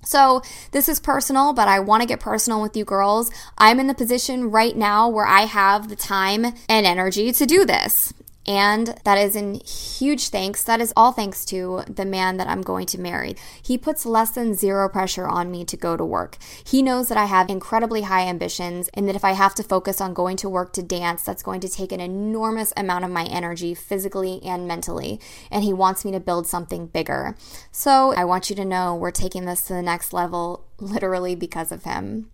So, 0.01 0.41
this 0.71 0.87
is 0.87 0.99
personal, 0.99 1.53
but 1.53 1.67
I 1.67 1.79
want 1.79 2.01
to 2.01 2.07
get 2.07 2.19
personal 2.19 2.61
with 2.61 2.75
you 2.75 2.85
girls. 2.85 3.31
I'm 3.57 3.79
in 3.79 3.87
the 3.87 3.93
position 3.93 4.49
right 4.49 4.75
now 4.75 5.09
where 5.09 5.27
I 5.27 5.41
have 5.41 5.89
the 5.89 5.95
time 5.95 6.45
and 6.67 6.85
energy 6.85 7.31
to 7.33 7.45
do 7.45 7.65
this. 7.65 8.13
And 8.47 8.95
that 9.03 9.17
is 9.17 9.35
in 9.35 9.55
huge 9.65 10.29
thanks. 10.29 10.63
That 10.63 10.81
is 10.81 10.93
all 10.95 11.11
thanks 11.11 11.45
to 11.45 11.83
the 11.87 12.05
man 12.05 12.37
that 12.37 12.47
I'm 12.47 12.61
going 12.61 12.87
to 12.87 12.99
marry. 12.99 13.35
He 13.61 13.77
puts 13.77 14.05
less 14.05 14.31
than 14.31 14.55
zero 14.55 14.89
pressure 14.89 15.27
on 15.27 15.51
me 15.51 15.65
to 15.65 15.77
go 15.77 15.95
to 15.95 16.05
work. 16.05 16.37
He 16.65 16.81
knows 16.81 17.09
that 17.09 17.17
I 17.17 17.25
have 17.25 17.49
incredibly 17.49 18.03
high 18.03 18.25
ambitions 18.25 18.89
and 18.93 19.07
that 19.07 19.15
if 19.15 19.25
I 19.25 19.33
have 19.33 19.53
to 19.55 19.63
focus 19.63 20.01
on 20.01 20.13
going 20.13 20.37
to 20.37 20.49
work 20.49 20.73
to 20.73 20.81
dance, 20.81 21.23
that's 21.23 21.43
going 21.43 21.59
to 21.61 21.69
take 21.69 21.91
an 21.91 21.99
enormous 21.99 22.73
amount 22.75 23.05
of 23.05 23.11
my 23.11 23.25
energy 23.25 23.75
physically 23.75 24.39
and 24.43 24.67
mentally. 24.67 25.19
And 25.51 25.63
he 25.63 25.73
wants 25.73 26.03
me 26.03 26.11
to 26.13 26.19
build 26.19 26.47
something 26.47 26.87
bigger. 26.87 27.35
So 27.71 28.13
I 28.15 28.25
want 28.25 28.49
you 28.49 28.55
to 28.55 28.65
know 28.65 28.95
we're 28.95 29.11
taking 29.11 29.45
this 29.45 29.61
to 29.67 29.73
the 29.73 29.83
next 29.83 30.13
level 30.13 30.65
literally 30.79 31.35
because 31.35 31.71
of 31.71 31.83
him. 31.83 32.31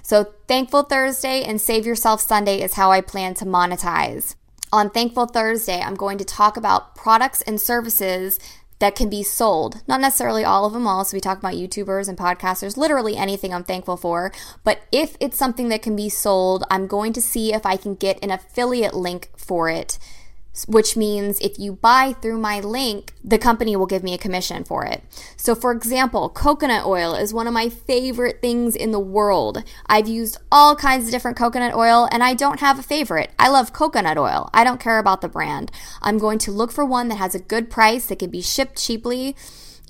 So, 0.00 0.32
Thankful 0.46 0.84
Thursday 0.84 1.42
and 1.42 1.60
Save 1.60 1.84
Yourself 1.84 2.22
Sunday 2.22 2.62
is 2.62 2.74
how 2.74 2.90
I 2.90 3.02
plan 3.02 3.34
to 3.34 3.44
monetize. 3.44 4.36
On 4.70 4.90
Thankful 4.90 5.24
Thursday, 5.26 5.80
I'm 5.80 5.94
going 5.94 6.18
to 6.18 6.24
talk 6.24 6.58
about 6.58 6.94
products 6.94 7.40
and 7.42 7.58
services 7.58 8.38
that 8.80 8.94
can 8.94 9.08
be 9.08 9.22
sold. 9.22 9.82
Not 9.88 10.00
necessarily 10.00 10.44
all 10.44 10.66
of 10.66 10.74
them 10.74 10.86
all. 10.86 11.04
So 11.04 11.16
we 11.16 11.20
talk 11.20 11.38
about 11.38 11.54
YouTubers 11.54 12.08
and 12.08 12.18
podcasters, 12.18 12.76
literally 12.76 13.16
anything 13.16 13.54
I'm 13.54 13.64
thankful 13.64 13.96
for. 13.96 14.30
But 14.64 14.82
if 14.92 15.16
it's 15.20 15.38
something 15.38 15.68
that 15.70 15.82
can 15.82 15.96
be 15.96 16.10
sold, 16.10 16.64
I'm 16.70 16.86
going 16.86 17.14
to 17.14 17.22
see 17.22 17.54
if 17.54 17.64
I 17.64 17.76
can 17.76 17.94
get 17.94 18.22
an 18.22 18.30
affiliate 18.30 18.94
link 18.94 19.30
for 19.36 19.70
it 19.70 19.98
which 20.66 20.96
means 20.96 21.38
if 21.40 21.58
you 21.58 21.72
buy 21.72 22.14
through 22.20 22.38
my 22.38 22.60
link, 22.60 23.12
the 23.22 23.38
company 23.38 23.76
will 23.76 23.86
give 23.86 24.02
me 24.02 24.14
a 24.14 24.18
commission 24.18 24.64
for 24.64 24.84
it. 24.84 25.02
So, 25.36 25.54
for 25.54 25.72
example, 25.72 26.28
coconut 26.28 26.86
oil 26.86 27.14
is 27.14 27.34
one 27.34 27.46
of 27.46 27.52
my 27.52 27.68
favorite 27.68 28.40
things 28.40 28.74
in 28.74 28.90
the 28.90 29.00
world. 29.00 29.62
I've 29.86 30.08
used 30.08 30.38
all 30.50 30.76
kinds 30.76 31.06
of 31.06 31.10
different 31.10 31.36
coconut 31.36 31.74
oil 31.74 32.08
and 32.10 32.22
I 32.22 32.34
don't 32.34 32.60
have 32.60 32.78
a 32.78 32.82
favorite. 32.82 33.30
I 33.38 33.48
love 33.48 33.72
coconut 33.72 34.18
oil. 34.18 34.50
I 34.52 34.64
don't 34.64 34.80
care 34.80 34.98
about 34.98 35.20
the 35.20 35.28
brand. 35.28 35.70
I'm 36.02 36.18
going 36.18 36.38
to 36.38 36.50
look 36.50 36.72
for 36.72 36.84
one 36.84 37.08
that 37.08 37.16
has 37.16 37.34
a 37.34 37.40
good 37.40 37.70
price 37.70 38.06
that 38.06 38.18
can 38.18 38.30
be 38.30 38.42
shipped 38.42 38.82
cheaply 38.82 39.36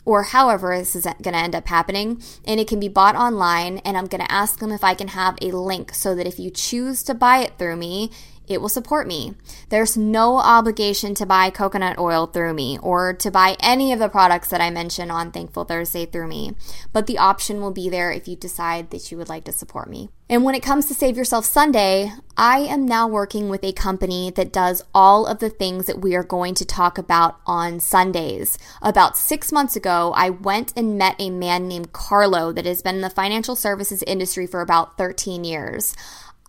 or 0.09 0.22
however 0.22 0.78
this 0.78 0.96
is 0.96 1.04
going 1.04 1.35
to 1.35 1.37
end 1.37 1.54
up 1.54 1.68
happening, 1.68 2.22
and 2.46 2.59
it 2.59 2.66
can 2.66 2.81
be 2.81 2.88
bought 2.88 3.14
online. 3.14 3.76
And 3.78 3.94
I'm 3.94 4.07
going 4.07 4.24
to 4.24 4.33
ask 4.33 4.59
them 4.59 4.72
if 4.72 4.83
I 4.83 4.94
can 4.94 5.09
have 5.09 5.37
a 5.42 5.48
link 5.48 5.92
so 5.92 6.14
that 6.14 6.26
if 6.26 6.38
you 6.38 6.50
choose 6.50 7.02
to 7.02 7.14
buy 7.14 7.40
it 7.40 7.59
through 7.59 7.76
me, 7.76 8.11
it 8.48 8.61
will 8.61 8.68
support 8.68 9.06
me. 9.06 9.34
There's 9.68 9.96
no 9.96 10.38
obligation 10.38 11.14
to 11.14 11.26
buy 11.26 11.50
coconut 11.50 11.98
oil 11.98 12.26
through 12.26 12.54
me 12.54 12.78
or 12.82 13.12
to 13.14 13.30
buy 13.30 13.56
any 13.61 13.92
of 13.92 13.98
the 13.98 14.08
products 14.08 14.48
that 14.50 14.61
I 14.61 14.70
mention 14.70 15.11
on 15.11 15.30
Thankful 15.30 15.64
Thursday 15.64 16.06
through 16.06 16.28
me, 16.28 16.54
but 16.92 17.06
the 17.06 17.18
option 17.18 17.61
will 17.61 17.72
be 17.72 17.88
there 17.88 18.11
if 18.11 18.28
you 18.28 18.37
decide 18.37 18.90
that 18.90 19.11
you 19.11 19.18
would 19.18 19.28
like 19.28 19.44
to 19.44 19.52
support 19.52 19.88
me. 19.88 20.08
And 20.30 20.44
when 20.44 20.54
it 20.54 20.62
comes 20.62 20.87
to 20.87 20.94
Save 20.94 21.16
Yourself 21.16 21.46
Sunday, 21.46 22.12
I 22.37 22.58
am 22.58 22.84
now 22.84 23.08
working 23.08 23.48
with 23.48 23.64
a 23.64 23.72
company 23.72 24.30
that 24.32 24.52
does 24.52 24.82
all 24.94 25.24
of 25.24 25.38
the 25.38 25.48
things 25.48 25.87
that 25.87 26.02
we 26.02 26.14
are 26.14 26.22
going 26.22 26.54
to 26.56 26.66
talk 26.66 26.98
about 26.98 27.40
on 27.46 27.80
Sundays. 27.80 28.58
About 28.82 29.16
six 29.16 29.50
months 29.50 29.74
ago, 29.74 30.12
I 30.14 30.28
went 30.28 30.74
and 30.76 30.98
met 30.98 31.16
a 31.18 31.30
man 31.30 31.66
named 31.66 31.94
Carlo 31.94 32.52
that 32.52 32.66
has 32.66 32.82
been 32.82 32.96
in 32.96 33.00
the 33.00 33.08
financial 33.08 33.56
services 33.56 34.02
industry 34.06 34.46
for 34.46 34.61
about 34.61 34.98
13 34.98 35.44
years. 35.44 35.96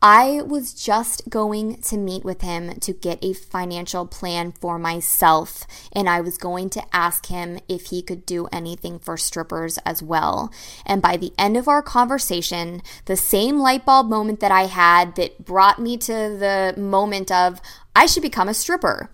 I 0.01 0.41
was 0.43 0.73
just 0.73 1.29
going 1.29 1.81
to 1.81 1.97
meet 1.97 2.23
with 2.23 2.41
him 2.41 2.79
to 2.79 2.93
get 2.93 3.23
a 3.23 3.33
financial 3.33 4.05
plan 4.05 4.53
for 4.53 4.79
myself, 4.79 5.67
and 5.91 6.07
I 6.07 6.21
was 6.21 6.38
going 6.38 6.69
to 6.71 6.95
ask 6.95 7.25
him 7.25 7.59
if 7.67 7.88
he 7.88 8.01
could 8.01 8.25
do 8.25 8.47
anything 8.51 8.99
for 8.99 9.17
strippers 9.17 9.77
as 9.79 10.01
well. 10.01 10.53
And 10.85 11.01
by 11.01 11.17
the 11.17 11.33
end 11.38 11.57
of 11.57 11.67
our 11.67 11.81
conversation, 11.81 12.81
the 13.05 13.17
same 13.17 13.59
light 13.59 13.85
bulb 13.85 14.07
moment 14.07 14.39
that 14.39 14.53
I 14.53 14.67
had 14.67 15.15
that 15.15 15.43
brought 15.43 15.79
me 15.79 15.97
to 15.97 16.13
the 16.13 16.73
moment 16.77 17.29
of 17.29 17.59
I 17.93 18.05
should 18.05 18.23
become 18.23 18.47
a 18.47 18.53
stripper, 18.53 19.12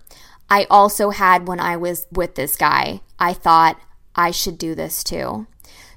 I 0.48 0.66
also 0.70 1.10
had 1.10 1.48
when 1.48 1.58
I 1.58 1.76
was 1.76 2.06
with 2.12 2.36
this 2.36 2.54
guy. 2.54 3.00
I 3.18 3.32
thought 3.32 3.80
I 4.14 4.30
should 4.30 4.56
do 4.56 4.76
this 4.76 5.02
too. 5.02 5.48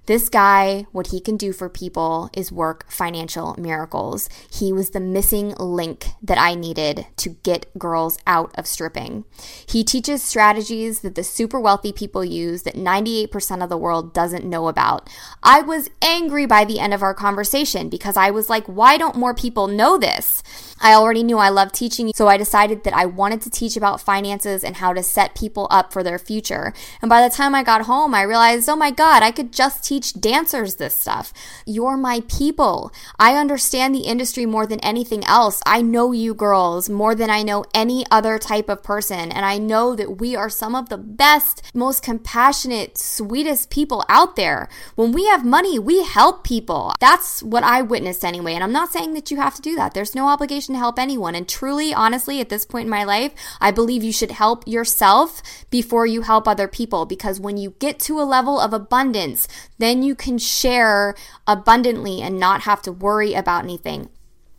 This 0.10 0.28
guy, 0.28 0.88
what 0.92 1.12
he 1.12 1.20
can 1.20 1.38
do 1.38 1.54
for 1.54 1.70
people 1.70 2.32
is 2.34 2.52
work 2.52 2.90
financial 2.90 3.56
miracles. 3.60 4.28
He 4.52 4.74
was 4.74 4.90
the 4.90 5.00
missing 5.00 5.54
link 5.60 6.08
that 6.24 6.40
I 6.40 6.56
needed 6.56 7.06
to 7.18 7.30
get 7.44 7.68
girls 7.78 8.18
out 8.26 8.52
of 8.58 8.66
stripping. 8.66 9.26
He 9.68 9.84
teaches 9.84 10.24
strategies 10.24 11.02
that 11.02 11.14
the 11.14 11.24
super 11.24 11.60
wealthy 11.60 11.94
people 11.94 12.26
use 12.26 12.64
that 12.64 12.74
98% 12.74 13.62
of 13.62 13.70
the 13.70 13.78
world 13.78 14.12
doesn't 14.12 14.50
know 14.50 14.68
about. 14.68 15.08
I 15.44 15.62
was 15.62 15.92
angry 16.02 16.48
by 16.48 16.66
the 16.66 16.80
end 16.80 16.96
of 16.96 17.04
our 17.04 17.14
conversation 17.14 17.88
because 17.88 18.18
I 18.18 18.32
was 18.32 18.50
like, 18.50 18.66
why 18.66 18.98
don't 18.98 19.16
more 19.16 19.36
people 19.36 19.68
know 19.68 20.00
this? 20.00 20.42
I 20.82 20.94
already 20.94 21.24
knew 21.24 21.38
I 21.38 21.50
loved 21.50 21.76
teaching, 21.76 22.12
so 22.16 22.28
I 22.28 22.38
decided 22.38 22.84
that 22.84 22.94
I 22.94 23.06
wanted 23.06 23.42
to 23.42 23.50
teach 23.50 23.76
about 23.76 24.02
finances 24.02 24.64
and 24.64 24.78
how 24.78 24.94
to 24.94 25.04
set 25.04 25.36
people 25.36 25.68
up 25.70 25.92
for 25.92 26.04
their 26.04 26.18
future. 26.18 26.74
And 27.02 27.10
by 27.10 27.22
the 27.22 27.34
time 27.34 27.54
I 27.54 27.64
got 27.64 27.82
home, 27.82 28.16
I 28.16 28.24
realized, 28.24 28.70
oh 28.70 28.76
my 28.76 28.90
God, 28.90 29.22
I 29.22 29.32
could 29.32 29.52
just 29.52 29.84
teach 30.00 30.20
dancers 30.20 30.76
this 30.76 30.96
stuff. 30.96 31.34
You're 31.66 31.98
my 31.98 32.22
people. 32.28 32.92
I 33.18 33.36
understand 33.36 33.94
the 33.94 34.00
industry 34.00 34.46
more 34.46 34.66
than 34.66 34.80
anything 34.80 35.24
else. 35.26 35.62
I 35.66 35.82
know 35.82 36.12
you 36.12 36.34
girls 36.34 36.90
more 36.90 37.16
than 37.16 37.30
I 37.30 37.44
know 37.44 37.66
any 37.74 38.06
other 38.10 38.40
type 38.40 38.70
of 38.70 38.84
person. 38.84 39.32
And 39.32 39.46
I 39.46 39.58
know 39.58 39.96
that 39.96 40.18
we 40.20 40.36
are 40.36 40.50
some 40.50 40.76
of 40.76 40.90
the 40.90 40.98
best, 40.98 41.64
most 41.74 42.02
compassionate, 42.04 42.98
sweetest 42.98 43.70
people 43.70 44.06
out 44.08 44.36
there. 44.36 44.70
When 44.96 45.12
we 45.12 45.26
have 45.28 45.46
money, 45.46 45.78
we 45.78 46.04
help 46.04 46.44
people. 46.44 46.94
That's 47.00 47.44
what 47.44 47.64
I 47.64 47.82
witnessed 47.82 48.24
anyway. 48.24 48.54
And 48.54 48.64
I'm 48.64 48.72
not 48.72 48.92
saying 48.92 49.14
that 49.14 49.32
you 49.32 49.38
have 49.38 49.56
to 49.56 49.62
do 49.62 49.76
that. 49.76 49.94
There's 49.94 50.16
no 50.16 50.28
obligation 50.28 50.76
to 50.76 50.80
help 50.80 50.98
anyone. 50.98 51.36
And 51.36 51.48
truly, 51.48 51.94
honestly, 51.94 52.40
at 52.40 52.50
this 52.50 52.66
point 52.66 52.86
in 52.86 52.90
my 52.90 53.04
life, 53.04 53.34
I 53.60 53.72
believe 53.72 54.04
you 54.04 54.14
should 54.14 54.32
help 54.32 54.68
yourself 54.68 55.42
before 55.70 56.06
you 56.06 56.22
help 56.22 56.48
other 56.48 56.68
people 56.68 57.06
because 57.06 57.40
when 57.40 57.58
you 57.58 57.76
get 57.80 58.00
to 58.00 58.20
a 58.20 58.24
level 58.24 58.60
of 58.60 58.74
abundance, 58.74 59.48
then 59.80 60.04
you 60.04 60.14
can 60.14 60.38
share 60.38 61.16
abundantly 61.48 62.22
and 62.22 62.40
not 62.40 62.62
have 62.62 62.82
to 62.84 62.92
worry 62.92 63.34
about 63.34 63.64
anything. 63.64 64.10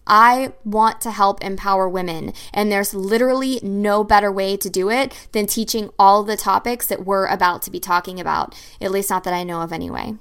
I 0.07 0.55
want 0.65 1.01
to 1.03 1.13
help 1.13 1.45
empower 1.45 1.89
women, 1.89 2.33
and 2.53 2.73
there's 2.73 2.93
literally 2.93 3.61
no 3.63 4.03
better 4.03 4.33
way 4.33 4.57
to 4.57 4.69
do 4.69 4.91
it 4.91 5.15
than 5.31 5.47
teaching 5.47 5.91
all 6.01 6.25
the 6.25 6.37
topics 6.37 6.87
that 6.89 7.07
we're 7.07 7.27
about 7.27 7.63
to 7.63 7.71
be 7.71 7.79
talking 7.79 8.19
about, 8.19 8.61
at 8.81 8.91
least 8.91 9.11
not 9.11 9.23
that 9.23 9.35
I 9.35 9.45
know 9.45 9.61
of 9.61 9.73
anyway. 9.73 10.15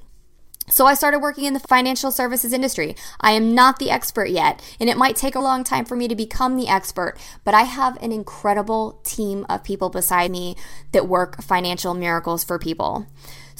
So 0.69 0.85
I 0.85 0.93
started 0.93 1.19
working 1.19 1.45
in 1.45 1.55
the 1.55 1.59
financial 1.59 2.11
services 2.11 2.53
industry. 2.53 2.95
I 3.19 3.31
am 3.31 3.55
not 3.55 3.79
the 3.79 3.89
expert 3.89 4.29
yet, 4.29 4.61
and 4.79 4.87
it 4.87 4.97
might 4.97 5.15
take 5.15 5.33
a 5.33 5.39
long 5.39 5.63
time 5.63 5.85
for 5.85 5.95
me 5.95 6.07
to 6.07 6.15
become 6.15 6.55
the 6.55 6.67
expert, 6.67 7.17
but 7.43 7.55
I 7.55 7.63
have 7.63 7.97
an 8.03 8.11
incredible 8.11 8.99
team 9.03 9.47
of 9.49 9.63
people 9.63 9.89
beside 9.89 10.29
me 10.29 10.55
that 10.91 11.07
work 11.07 11.41
financial 11.41 11.95
miracles 11.95 12.43
for 12.43 12.59
people. 12.59 13.07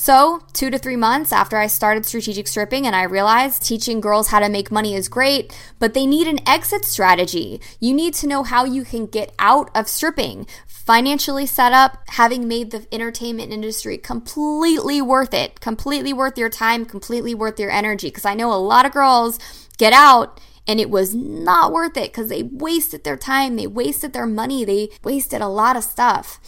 So, 0.01 0.39
two 0.53 0.69
to 0.69 0.77
three 0.77 0.95
months 0.95 1.33
after 1.33 1.57
I 1.57 1.67
started 1.67 2.05
strategic 2.05 2.47
stripping, 2.47 2.88
and 2.88 2.95
I 2.95 3.03
realized 3.03 3.62
teaching 3.63 3.99
girls 3.99 4.29
how 4.29 4.39
to 4.39 4.47
make 4.47 4.71
money 4.71 4.95
is 4.95 5.09
great, 5.09 5.53
but 5.77 5.93
they 5.93 6.05
need 6.05 6.25
an 6.25 6.39
exit 6.47 6.85
strategy. 6.85 7.59
You 7.81 7.93
need 7.93 8.13
to 8.13 8.27
know 8.27 8.43
how 8.43 8.63
you 8.63 8.85
can 8.85 9.07
get 9.07 9.33
out 9.39 9.69
of 9.75 9.89
stripping 9.89 10.47
financially 10.65 11.45
set 11.45 11.73
up, 11.73 11.97
having 12.07 12.47
made 12.47 12.71
the 12.71 12.88
entertainment 12.93 13.51
industry 13.51 13.97
completely 13.97 15.01
worth 15.01 15.33
it, 15.33 15.59
completely 15.59 16.13
worth 16.13 16.38
your 16.38 16.49
time, 16.49 16.85
completely 16.85 17.35
worth 17.35 17.59
your 17.59 17.69
energy. 17.69 18.07
Because 18.07 18.23
I 18.23 18.35
know 18.35 18.53
a 18.53 18.55
lot 18.55 18.85
of 18.85 18.93
girls 18.93 19.38
get 19.77 19.91
out 19.91 20.39
and 20.65 20.79
it 20.79 20.89
was 20.89 21.13
not 21.13 21.73
worth 21.73 21.97
it 21.97 22.13
because 22.13 22.29
they 22.29 22.43
wasted 22.43 23.03
their 23.03 23.17
time, 23.17 23.57
they 23.57 23.67
wasted 23.67 24.13
their 24.13 24.25
money, 24.25 24.63
they 24.63 24.91
wasted 25.03 25.41
a 25.41 25.49
lot 25.49 25.75
of 25.75 25.83
stuff. 25.83 26.39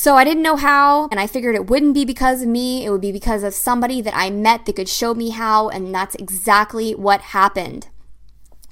So 0.00 0.14
I 0.14 0.22
didn't 0.22 0.44
know 0.44 0.54
how, 0.54 1.08
and 1.10 1.18
I 1.18 1.26
figured 1.26 1.56
it 1.56 1.68
wouldn't 1.68 1.92
be 1.92 2.04
because 2.04 2.42
of 2.42 2.46
me, 2.46 2.84
it 2.84 2.90
would 2.90 3.00
be 3.00 3.10
because 3.10 3.42
of 3.42 3.52
somebody 3.52 4.00
that 4.00 4.14
I 4.14 4.30
met 4.30 4.64
that 4.64 4.76
could 4.76 4.88
show 4.88 5.12
me 5.12 5.30
how, 5.30 5.70
and 5.70 5.92
that's 5.92 6.14
exactly 6.14 6.94
what 6.94 7.20
happened 7.20 7.88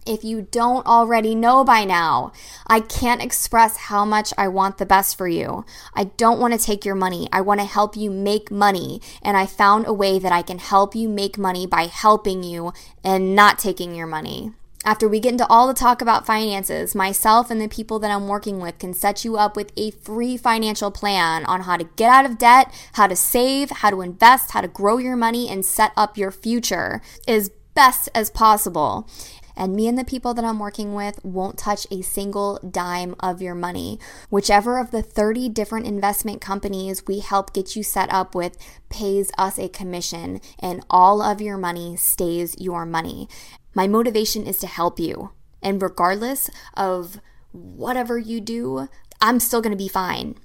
if 0.07 0.23
you 0.23 0.43
don't 0.43 0.87
already 0.87 1.35
know 1.35 1.65
by 1.65 1.85
now. 1.85 2.31
I 2.69 2.79
can't 2.79 3.21
express 3.21 3.77
how 3.77 4.05
much 4.05 4.33
I 4.39 4.47
want 4.47 4.79
the 4.79 4.87
best 4.87 5.19
for 5.19 5.27
you. 5.27 5.65
I 5.95 6.05
don't 6.05 6.39
want 6.39 6.55
to 6.55 6.65
take 6.65 6.85
your 6.85 6.95
money. 6.95 7.29
I 7.33 7.41
want 7.41 7.59
to 7.59 7.67
help 7.67 7.97
you 7.97 8.09
make 8.09 8.53
money. 8.53 9.01
And 9.21 9.37
I 9.37 9.47
found 9.47 9.89
a 9.89 9.93
way 9.93 10.21
that 10.21 10.31
I 10.31 10.43
can 10.43 10.61
help 10.61 10.95
you 10.95 11.09
make 11.09 11.37
money 11.37 11.67
by 11.67 11.87
helping 11.87 12.45
you 12.45 12.73
and 13.03 13.35
not 13.35 13.59
taking 13.59 13.97
your 13.97 14.07
money. 14.07 14.53
After 14.87 15.09
we 15.09 15.19
get 15.19 15.33
into 15.33 15.49
all 15.49 15.67
the 15.67 15.75
talk 15.75 16.01
about 16.01 16.27
finances, 16.27 16.95
myself 16.95 17.51
and 17.51 17.61
the 17.61 17.67
people 17.67 17.99
that 17.99 18.11
I'm 18.13 18.29
working 18.29 18.61
with 18.61 18.79
can 18.79 18.95
set 18.95 19.25
you 19.25 19.37
up 19.37 19.57
with 19.57 19.73
a 19.77 19.91
free 19.91 20.37
financial 20.37 20.93
plan 20.93 21.45
on 21.47 21.63
how 21.63 21.77
to 21.77 21.89
get 21.97 22.09
out 22.09 22.25
of 22.25 22.39
debt, 22.39 22.73
how 22.93 23.09
to 23.09 23.17
save, 23.17 23.71
how 23.71 23.91
to 23.91 24.01
invest, 24.01 24.53
how 24.53 24.61
to 24.61 24.69
grow 24.69 24.99
your 24.99 25.17
money, 25.17 25.49
and 25.49 25.65
set 25.65 25.91
up 25.97 26.17
your 26.17 26.31
future 26.31 27.03
as 27.27 27.51
best 27.75 28.09
as 28.15 28.31
possible 28.31 29.09
and 29.57 29.75
me 29.75 29.89
and 29.89 29.97
the 29.97 30.05
people 30.05 30.35
that 30.35 30.45
I'm 30.45 30.59
working 30.59 30.95
with 30.95 31.25
won't 31.25 31.59
touch 31.59 31.87
a 31.91 32.03
single 32.03 32.59
dime 32.59 33.17
of 33.21 33.41
your 33.41 33.55
money. 33.55 33.99
Whichever 34.29 34.79
of 34.79 34.91
the 34.91 35.03
30 35.03 35.49
different 35.49 35.87
investment 35.87 36.41
companies 36.41 37.07
we 37.07 37.21
help 37.21 37.55
get 37.55 37.75
you 37.75 37.83
set 37.83 38.13
up 38.13 38.35
with 38.35 38.59
pays 38.91 39.31
us 39.39 39.59
a 39.59 39.69
commission, 39.69 40.41
and 40.59 40.85
all 40.91 41.23
of 41.23 41.41
your 41.41 41.57
money 41.57 41.97
stays 41.97 42.55
your 42.59 42.85
money. 42.85 43.29
My 43.77 43.87
motivation 43.87 44.47
is 44.47 44.57
to 44.61 44.67
help 44.67 44.99
you. 44.99 45.33
And 45.63 45.83
regardless 45.83 46.49
of 46.75 47.21
whatever 47.53 48.17
you 48.17 48.41
do, 48.41 48.89
I'm 49.21 49.39
still 49.39 49.61
going 49.61 49.77
to 49.77 49.77
be 49.77 49.87
fine. 49.87 50.37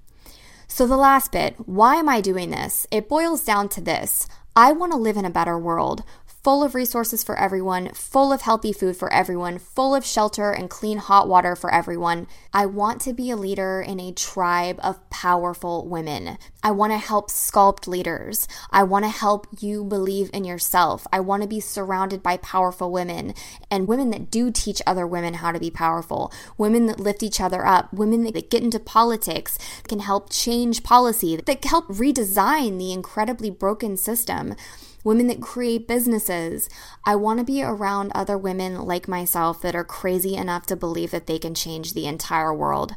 So, 0.67 0.85
the 0.85 0.97
last 0.97 1.31
bit 1.31 1.55
why 1.65 1.95
am 1.95 2.09
I 2.09 2.19
doing 2.19 2.49
this? 2.51 2.85
It 2.91 3.07
boils 3.07 3.45
down 3.45 3.69
to 3.69 3.81
this 3.81 4.27
I 4.53 4.73
want 4.73 4.91
to 4.91 4.97
live 4.97 5.15
in 5.15 5.23
a 5.23 5.29
better 5.29 5.57
world 5.57 6.03
full 6.43 6.63
of 6.63 6.73
resources 6.73 7.23
for 7.23 7.37
everyone, 7.37 7.89
full 7.93 8.33
of 8.33 8.41
healthy 8.41 8.73
food 8.73 8.97
for 8.97 9.13
everyone, 9.13 9.59
full 9.59 9.93
of 9.93 10.03
shelter 10.03 10.51
and 10.51 10.69
clean 10.69 10.97
hot 10.97 11.27
water 11.27 11.55
for 11.55 11.71
everyone. 11.71 12.27
I 12.51 12.65
want 12.65 12.99
to 13.01 13.13
be 13.13 13.29
a 13.29 13.35
leader 13.35 13.81
in 13.81 13.99
a 13.99 14.11
tribe 14.11 14.79
of 14.81 15.07
powerful 15.11 15.87
women. 15.87 16.39
I 16.63 16.71
want 16.71 16.93
to 16.93 16.97
help 16.97 17.29
sculpt 17.29 17.87
leaders. 17.87 18.47
I 18.71 18.83
want 18.83 19.05
to 19.05 19.09
help 19.09 19.47
you 19.59 19.83
believe 19.83 20.31
in 20.33 20.43
yourself. 20.43 21.05
I 21.13 21.19
want 21.19 21.43
to 21.43 21.47
be 21.47 21.59
surrounded 21.59 22.23
by 22.23 22.37
powerful 22.37 22.91
women 22.91 23.35
and 23.69 23.87
women 23.87 24.09
that 24.09 24.31
do 24.31 24.49
teach 24.49 24.81
other 24.87 25.05
women 25.05 25.35
how 25.35 25.51
to 25.51 25.59
be 25.59 25.69
powerful, 25.69 26.33
women 26.57 26.87
that 26.87 26.99
lift 26.99 27.21
each 27.21 27.39
other 27.39 27.65
up, 27.67 27.93
women 27.93 28.23
that 28.23 28.49
get 28.49 28.63
into 28.63 28.79
politics, 28.79 29.59
can 29.87 29.99
help 29.99 30.31
change 30.31 30.83
policy, 30.83 31.35
that 31.35 31.63
help 31.65 31.87
redesign 31.87 32.79
the 32.79 32.91
incredibly 32.91 33.51
broken 33.51 33.95
system 33.95 34.55
women 35.03 35.27
that 35.27 35.41
create 35.41 35.87
businesses. 35.87 36.69
I 37.05 37.15
want 37.15 37.39
to 37.39 37.45
be 37.45 37.63
around 37.63 38.11
other 38.13 38.37
women 38.37 38.81
like 38.81 39.07
myself 39.07 39.61
that 39.61 39.75
are 39.75 39.83
crazy 39.83 40.35
enough 40.35 40.65
to 40.67 40.75
believe 40.75 41.11
that 41.11 41.27
they 41.27 41.39
can 41.39 41.55
change 41.55 41.93
the 41.93 42.07
entire 42.07 42.53
world. 42.53 42.95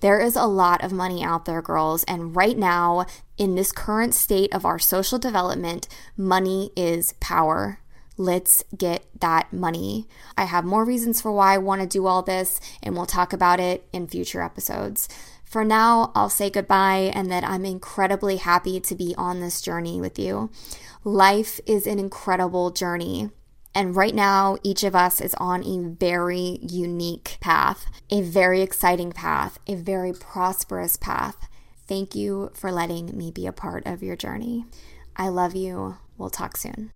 There 0.00 0.20
is 0.20 0.36
a 0.36 0.46
lot 0.46 0.82
of 0.82 0.92
money 0.92 1.22
out 1.22 1.44
there, 1.44 1.62
girls, 1.62 2.04
and 2.04 2.34
right 2.34 2.56
now, 2.56 3.06
in 3.38 3.54
this 3.54 3.72
current 3.72 4.14
state 4.14 4.54
of 4.54 4.64
our 4.64 4.78
social 4.78 5.18
development, 5.18 5.88
money 6.16 6.70
is 6.76 7.12
power. 7.14 7.78
Let's 8.18 8.62
get 8.76 9.04
that 9.20 9.52
money. 9.52 10.06
I 10.36 10.44
have 10.44 10.64
more 10.64 10.84
reasons 10.84 11.20
for 11.20 11.32
why 11.32 11.54
I 11.54 11.58
want 11.58 11.80
to 11.80 11.86
do 11.86 12.06
all 12.06 12.22
this, 12.22 12.60
and 12.82 12.94
we'll 12.94 13.06
talk 13.06 13.32
about 13.32 13.58
it 13.58 13.88
in 13.92 14.06
future 14.06 14.42
episodes. 14.42 15.08
For 15.52 15.66
now, 15.66 16.12
I'll 16.14 16.30
say 16.30 16.48
goodbye 16.48 17.12
and 17.14 17.30
that 17.30 17.44
I'm 17.44 17.66
incredibly 17.66 18.38
happy 18.38 18.80
to 18.80 18.94
be 18.94 19.14
on 19.18 19.40
this 19.40 19.60
journey 19.60 20.00
with 20.00 20.18
you. 20.18 20.50
Life 21.04 21.60
is 21.66 21.86
an 21.86 21.98
incredible 21.98 22.70
journey. 22.70 23.28
And 23.74 23.94
right 23.94 24.14
now, 24.14 24.56
each 24.62 24.82
of 24.82 24.96
us 24.96 25.20
is 25.20 25.34
on 25.34 25.62
a 25.62 25.90
very 25.90 26.58
unique 26.62 27.36
path, 27.42 27.84
a 28.08 28.22
very 28.22 28.62
exciting 28.62 29.12
path, 29.12 29.58
a 29.66 29.74
very 29.74 30.14
prosperous 30.14 30.96
path. 30.96 31.36
Thank 31.86 32.14
you 32.14 32.50
for 32.54 32.72
letting 32.72 33.14
me 33.14 33.30
be 33.30 33.46
a 33.46 33.52
part 33.52 33.86
of 33.86 34.02
your 34.02 34.16
journey. 34.16 34.64
I 35.16 35.28
love 35.28 35.54
you. 35.54 35.98
We'll 36.16 36.30
talk 36.30 36.56
soon. 36.56 36.90